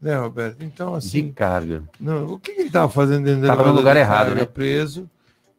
[0.00, 0.64] né, Roberto?
[0.64, 1.26] Então, assim.
[1.26, 1.84] De carga.
[2.00, 3.60] Não, o que ele estava fazendo dentro do elevador?
[3.60, 4.44] Estava no lugar errado, né?
[4.44, 5.08] Preso,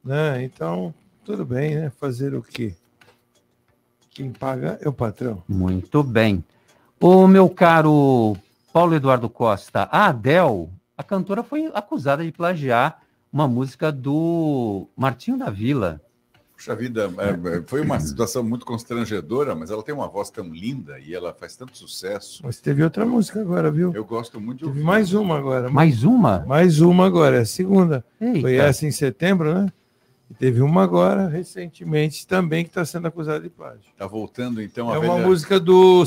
[0.04, 0.44] né?
[0.44, 0.94] Então,
[1.24, 1.92] tudo bem, né?
[1.98, 2.76] Fazer o quê?
[4.12, 5.42] Quem paga é o patrão.
[5.48, 6.44] Muito bem.
[7.00, 8.36] O meu caro
[8.74, 10.68] Paulo Eduardo Costa, a Adele,
[11.00, 16.02] a cantora foi acusada de plagiar uma música do Martinho da Vila.
[16.54, 20.54] Puxa vida, é, é, foi uma situação muito constrangedora, mas ela tem uma voz tão
[20.54, 22.42] linda e ela faz tanto sucesso.
[22.44, 23.94] Mas teve outra música agora, viu?
[23.96, 24.80] Eu gosto muito de ouvir.
[24.80, 25.70] Teve mais uma agora.
[25.70, 26.40] Mais uma?
[26.46, 28.04] Mais uma agora, é a segunda.
[28.20, 28.42] Eita.
[28.42, 29.72] Foi essa em setembro, né?
[30.30, 33.82] E teve uma agora, recentemente, também, que está sendo acusada de plágio.
[33.92, 35.14] Está voltando, então, a É velha...
[35.14, 36.04] uma música do,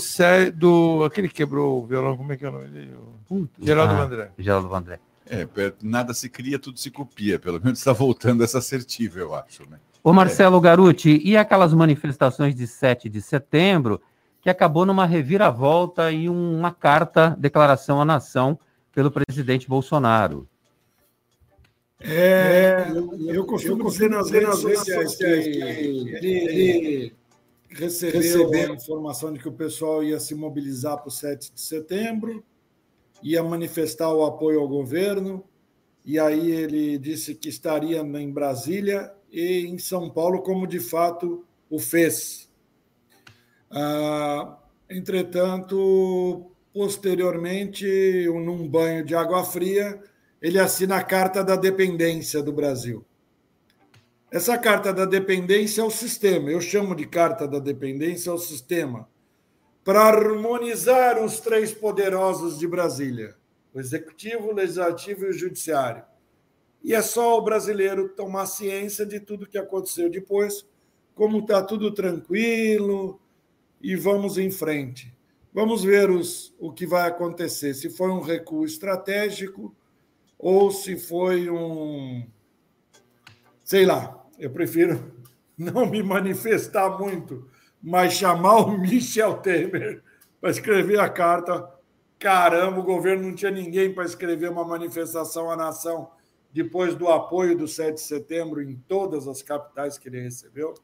[0.54, 1.04] do...
[1.04, 2.94] Aquele que quebrou o violão, como é que é o nome dele?
[3.28, 3.48] O...
[3.60, 4.30] Geraldo ah, Vandré.
[4.38, 5.00] Geraldo Vandré.
[5.26, 5.46] É,
[5.82, 7.38] nada se cria, tudo se copia.
[7.38, 9.68] Pelo menos está voltando essa assertiva, eu acho.
[9.68, 9.78] Né?
[10.04, 10.60] Ô Marcelo é.
[10.60, 14.00] Garuti, e aquelas manifestações de 7 de setembro,
[14.40, 18.58] que acabou numa reviravolta e uma carta, declaração à nação
[18.92, 20.48] pelo presidente Bolsonaro?
[22.04, 27.14] É, eu, eu costumo dizer nas redes sociais que ele
[27.68, 32.44] recebeu a informação de que o pessoal ia se mobilizar para o 7 de setembro,
[33.22, 35.44] ia manifestar o apoio ao governo,
[36.04, 41.44] e aí ele disse que estaria em Brasília e em São Paulo, como de fato
[41.70, 42.50] o fez.
[43.70, 44.58] Ah,
[44.90, 47.86] entretanto, posteriormente,
[48.26, 50.02] num banho de água fria,
[50.42, 53.06] ele assina a Carta da Dependência do Brasil.
[54.28, 58.38] Essa Carta da Dependência é o sistema, eu chamo de Carta da Dependência é o
[58.38, 59.08] sistema,
[59.84, 63.36] para harmonizar os três poderosos de Brasília:
[63.72, 66.02] o Executivo, o Legislativo e o Judiciário.
[66.82, 70.66] E é só o brasileiro tomar ciência de tudo que aconteceu depois,
[71.14, 73.20] como está tudo tranquilo,
[73.80, 75.16] e vamos em frente.
[75.54, 77.74] Vamos ver os, o que vai acontecer.
[77.74, 79.72] Se foi um recuo estratégico
[80.42, 82.26] ou se foi um.
[83.62, 85.14] Sei lá, eu prefiro
[85.56, 87.48] não me manifestar muito,
[87.80, 90.02] mas chamar o Michel Temer
[90.40, 91.70] para escrever a carta.
[92.18, 96.10] Caramba, o governo não tinha ninguém para escrever uma manifestação à nação
[96.52, 100.74] depois do apoio do 7 de setembro em todas as capitais que ele recebeu.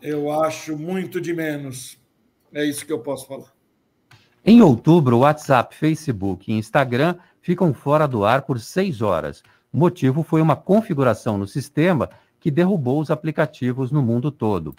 [0.00, 1.98] Eu acho muito de menos.
[2.52, 3.52] É isso que eu posso falar.
[4.44, 9.42] Em outubro, WhatsApp, Facebook e Instagram ficam fora do ar por seis horas.
[9.72, 14.74] O motivo foi uma configuração no sistema que derrubou os aplicativos no mundo todo.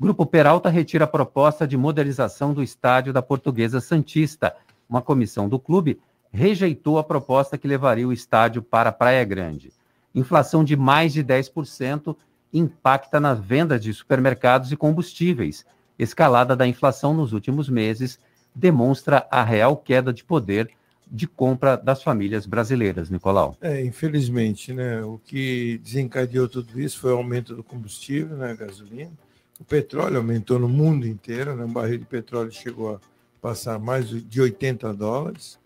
[0.00, 4.54] Grupo Peralta retira a proposta de modernização do estádio da Portuguesa Santista.
[4.88, 9.72] Uma comissão do clube rejeitou a proposta que levaria o estádio para Praia Grande.
[10.14, 12.14] Inflação de mais de 10%
[12.52, 15.66] impacta nas vendas de supermercados e combustíveis.
[15.98, 18.18] Escalada da inflação nos últimos meses
[18.54, 20.70] demonstra a real queda de poder
[21.10, 23.56] de compra das famílias brasileiras, Nicolau.
[23.60, 25.02] É, infelizmente, né?
[25.02, 28.54] O que desencadeou tudo isso foi o aumento do combustível, né?
[28.54, 29.12] Gasolina.
[29.60, 31.64] O petróleo aumentou no mundo inteiro, né?
[31.64, 33.00] Um barril de petróleo chegou a
[33.40, 35.58] passar mais de 80 dólares,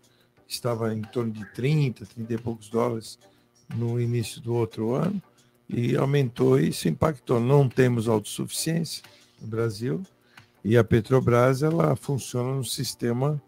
[0.47, 3.19] estava em torno de 30, 30 e poucos dólares
[3.75, 5.21] no início do outro ano,
[5.67, 7.39] e aumentou isso impactou.
[7.39, 9.03] Não temos autossuficiência,
[9.41, 10.01] no Brasil.
[10.63, 13.41] E a Petrobras ela funciona no sistema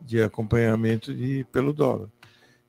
[0.00, 2.08] de acompanhamento de, pelo dólar.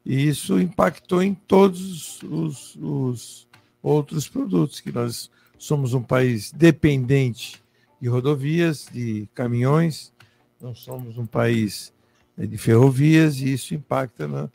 [0.05, 3.47] E isso impactou em todos os, os
[3.81, 7.61] outros produtos, que nós somos um país dependente
[8.01, 10.13] de rodovias, de caminhões,
[10.59, 11.93] não somos um país
[12.37, 14.49] eh, de ferrovias, e isso impacta na,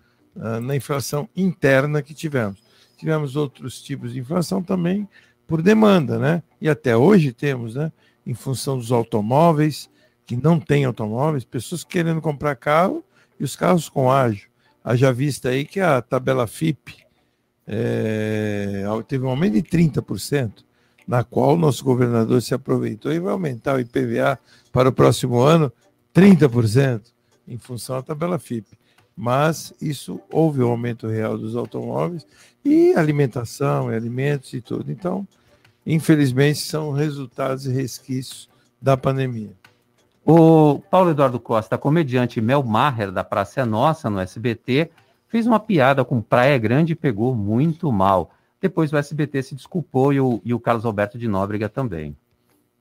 [0.61, 2.62] na inflação interna que tivemos.
[2.97, 5.09] Tivemos outros tipos de inflação também
[5.47, 6.43] por demanda, né?
[6.61, 7.93] E até hoje temos, né?
[8.27, 9.91] Em função dos automóveis,
[10.27, 13.05] que não têm automóveis, pessoas querendo comprar carro
[13.39, 14.49] e os carros com ágio.
[14.83, 17.05] Haja vista aí que a tabela FIP
[17.66, 20.64] é, teve um aumento de 30%,
[21.07, 24.39] na qual o nosso governador se aproveitou e vai aumentar o IPVA
[24.72, 25.72] para o próximo ano
[26.14, 27.03] 30%,
[27.47, 28.77] em função da tabela FIP.
[29.16, 32.27] Mas isso houve um aumento real dos automóveis
[32.64, 34.91] e alimentação e alimentos e tudo.
[34.91, 35.27] Então,
[35.87, 38.49] infelizmente, são resultados e resquícios
[38.81, 39.53] da pandemia.
[40.27, 44.91] O Paulo Eduardo Costa, comediante Mel Maher, da Praça é Nossa, no SBT,
[45.29, 48.31] fez uma piada com Praia Grande e pegou muito mal.
[48.59, 52.16] Depois o SBT se desculpou e o, e o Carlos Alberto de Nóbrega também.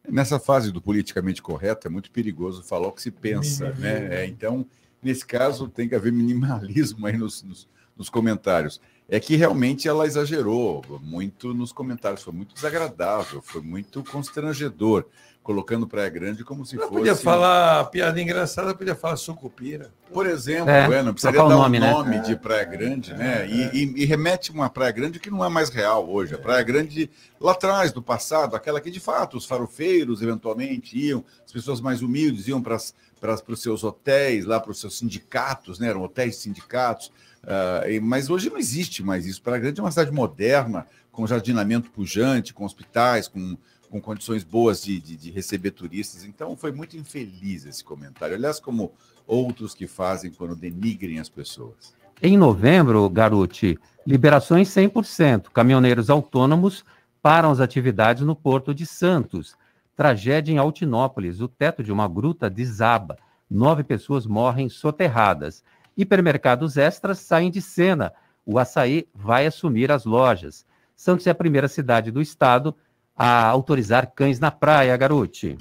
[0.08, 4.22] Nessa fase do politicamente correto, é muito perigoso falar o que se pensa, né?
[4.22, 4.66] É, então,
[5.02, 7.68] nesse caso, tem que haver minimalismo aí nos, nos,
[7.98, 14.04] nos comentários é que realmente ela exagerou muito nos comentários, foi muito desagradável, foi muito
[14.04, 15.06] constrangedor,
[15.44, 16.98] colocando Praia Grande como se ela fosse.
[17.00, 19.92] Podia falar piada engraçada, podia falar sucupira.
[20.14, 22.22] Por exemplo, É, é, não precisaria trocar dar o nome, nome, né?
[22.22, 23.46] de Praia Grande, né?
[23.48, 26.34] E, e- e remete uma Praia Grande que não é mais real hoje.
[26.34, 27.10] A Praia Grande
[27.42, 32.02] lá atrás, do passado, aquela que de fato os farofeiros eventualmente iam, as pessoas mais
[32.02, 35.90] humildes iam para os seus hotéis, lá para os seus sindicatos, né?
[35.90, 37.12] Eram hotéis sindicatos.
[37.46, 39.42] Ah, e- mas hoje não existe mais isso.
[39.42, 43.58] Praia Grande é uma cidade moderna, com jardinamento pujante, com hospitais, com,
[43.94, 46.24] com condições boas de, de- de receber turistas.
[46.26, 48.36] Então foi muito infeliz esse comentário.
[48.36, 48.92] Aliás, como
[49.28, 51.94] outros que fazem quando denigrem as pessoas.
[52.20, 53.78] Em novembro, Garuti,
[54.08, 55.50] liberações 100%.
[55.54, 56.84] Caminhoneiros autônomos
[57.22, 59.56] param as atividades no Porto de Santos.
[59.96, 61.40] Tragédia em Altinópolis.
[61.40, 63.16] O teto de uma gruta desaba.
[63.48, 65.64] Nove pessoas morrem soterradas.
[65.96, 68.12] Hipermercados extras saem de cena.
[68.44, 70.66] O açaí vai assumir as lojas.
[70.96, 72.76] Santos é a primeira cidade do estado
[73.16, 75.58] a autorizar cães na praia, Garuti.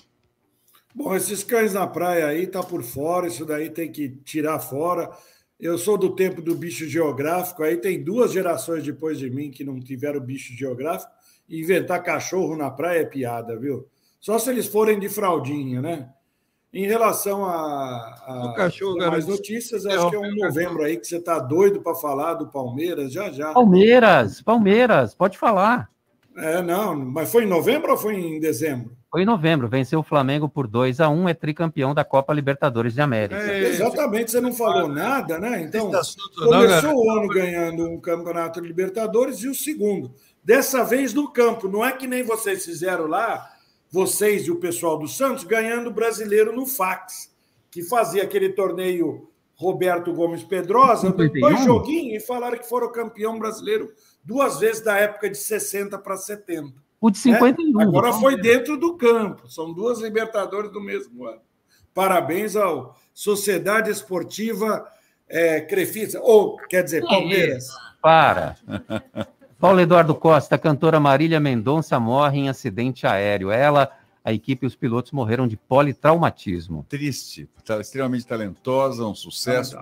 [0.95, 5.11] Bom, esses cães na praia aí tá por fora, isso daí tem que tirar fora.
[5.59, 9.65] Eu sou do tempo do bicho geográfico, aí tem duas gerações depois de mim que
[9.65, 11.11] não tiveram bicho geográfico.
[11.49, 13.87] E inventar cachorro na praia é piada, viu?
[14.21, 16.11] Só se eles forem de fraldinha, né?
[16.73, 20.97] Em relação a, a O cachorro, mais garoto, notícias, acho que é um novembro aí
[20.97, 23.53] que você tá doido para falar do Palmeiras, já já.
[23.53, 25.91] Palmeiras, Palmeiras, pode falar.
[26.37, 28.97] É, não, mas foi em novembro ou foi em dezembro?
[29.11, 32.95] Foi em novembro, venceu o Flamengo por 2 a 1 é tricampeão da Copa Libertadores
[32.95, 33.55] de América.
[33.59, 35.61] Exatamente, você não falou nada, né?
[35.63, 36.01] Então, não,
[36.49, 40.15] começou o ano ganhando um campeonato de Libertadores e o segundo.
[40.43, 43.47] Dessa vez no campo, não é que nem vocês fizeram lá,
[43.91, 47.31] vocês e o pessoal do Santos, ganhando o brasileiro no fax,
[47.71, 51.41] que fazia aquele torneio Roberto Gomes Pedrosa, 51?
[51.41, 56.17] dois joguinhos e falaram que foram campeão brasileiro duas vezes da época de 60 para
[56.17, 56.73] 70.
[57.01, 57.81] O de 51.
[57.81, 59.49] É, Agora do foi dentro do campo.
[59.51, 61.41] São duas Libertadores do mesmo ano.
[61.93, 64.87] Parabéns ao Sociedade Esportiva
[65.29, 67.69] é, Crefisa, ou quer dizer, Palmeiras.
[68.01, 68.57] Para.
[69.59, 73.51] Paulo Eduardo Costa, a cantora Marília Mendonça morre em acidente aéreo.
[73.51, 73.91] Ela,
[74.25, 76.85] a equipe e os pilotos morreram de politraumatismo.
[76.89, 79.79] Triste, tá extremamente talentosa, um sucesso,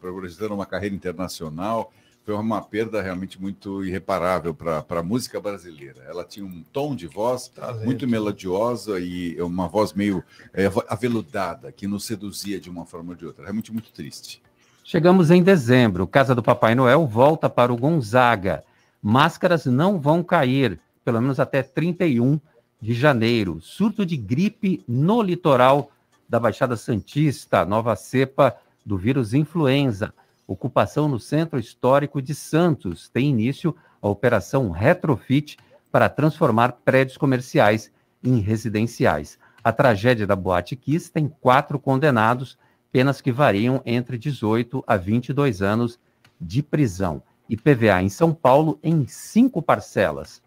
[0.00, 1.92] projetando uma carreira internacional.
[2.28, 6.04] Foi uma perda realmente muito irreparável para a música brasileira.
[6.06, 7.50] Ela tinha um tom de voz
[7.82, 10.22] muito melodiosa e uma voz meio
[10.52, 13.44] é, aveludada, que nos seduzia de uma forma ou de outra.
[13.44, 14.42] Realmente muito triste.
[14.84, 16.06] Chegamos em dezembro.
[16.06, 18.62] Casa do Papai Noel volta para o Gonzaga.
[19.02, 22.38] Máscaras não vão cair, pelo menos até 31
[22.78, 23.58] de janeiro.
[23.62, 25.90] Surto de gripe no litoral
[26.28, 28.54] da Baixada Santista, nova cepa
[28.84, 30.12] do vírus influenza.
[30.48, 33.10] Ocupação no Centro Histórico de Santos.
[33.10, 35.58] Tem início a operação Retrofit
[35.92, 37.92] para transformar prédios comerciais
[38.24, 39.38] em residenciais.
[39.62, 42.56] A tragédia da Boate Kiss tem quatro condenados,
[42.90, 46.00] penas que variam entre 18 a 22 anos
[46.40, 47.22] de prisão.
[47.46, 50.42] IPVA em São Paulo em cinco parcelas.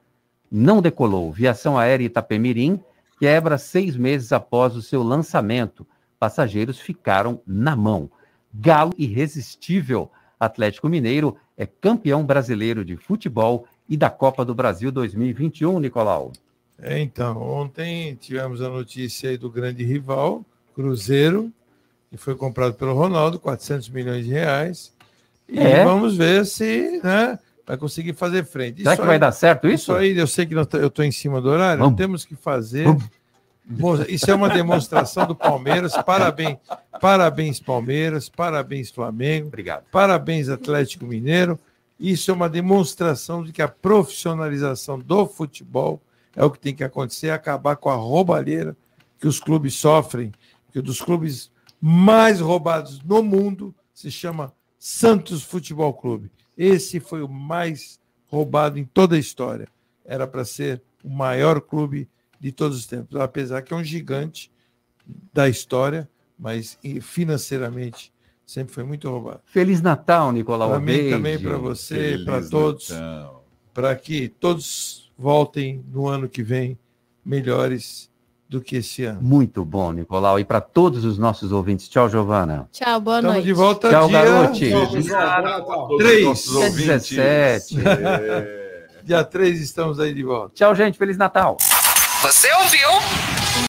[0.49, 1.31] Não decolou.
[1.31, 2.83] Viação Aérea Itapemirim
[3.19, 5.85] quebra seis meses após o seu lançamento.
[6.17, 8.09] Passageiros ficaram na mão.
[8.53, 10.09] Galo irresistível.
[10.39, 16.31] Atlético Mineiro é campeão brasileiro de futebol e da Copa do Brasil 2021, Nicolau.
[16.81, 20.43] É, então, ontem tivemos a notícia aí do grande rival,
[20.73, 21.51] Cruzeiro,
[22.09, 24.91] que foi comprado pelo Ronaldo, 400 milhões de reais.
[25.47, 25.83] E É?
[25.83, 27.37] vamos ver se né,
[27.67, 28.81] vai conseguir fazer frente.
[28.81, 29.91] Será que vai dar certo isso?
[29.91, 31.97] Isso aí, eu sei que nós t- eu estou em cima do horário, Vamos.
[31.97, 32.85] temos que fazer.
[32.85, 32.97] Bom,
[34.07, 35.93] Isso é uma demonstração do Palmeiras.
[36.05, 36.57] Parabéns,
[36.99, 39.83] parabéns Palmeiras, parabéns Flamengo, Obrigado.
[39.91, 41.59] parabéns Atlético Mineiro.
[41.99, 46.01] Isso é uma demonstração de que a profissionalização do futebol
[46.35, 48.75] é o que tem que acontecer, acabar com a roubalheira
[49.19, 50.31] que os clubes sofrem,
[50.71, 56.31] que dos clubes mais roubados no mundo se chama Santos Futebol Clube.
[56.57, 59.67] Esse foi o mais roubado em toda a história.
[60.03, 62.07] Era para ser o maior clube
[62.41, 64.51] de todos os tempos, apesar que é um gigante
[65.31, 68.11] da história, mas financeiramente
[68.43, 69.41] sempre foi muito roubado.
[69.45, 72.89] Feliz Natal, Nicolau Para mim também, para você, para todos,
[73.71, 76.79] para que todos voltem no ano que vem
[77.23, 78.09] melhores
[78.49, 79.21] do que esse ano.
[79.21, 80.39] Muito bom, Nicolau.
[80.39, 81.87] E para todos os nossos ouvintes.
[81.87, 82.67] Tchau, Giovana.
[82.71, 83.45] Tchau, boa Estamos noite.
[83.45, 84.69] de volta Tchau, dia garote.
[85.97, 86.43] Três.
[86.43, 87.75] Dia 17.
[89.03, 90.53] Dia 3 estamos aí de volta.
[90.55, 90.97] Tchau, gente.
[90.97, 91.55] Feliz Natal.
[92.21, 93.40] Você ouviu?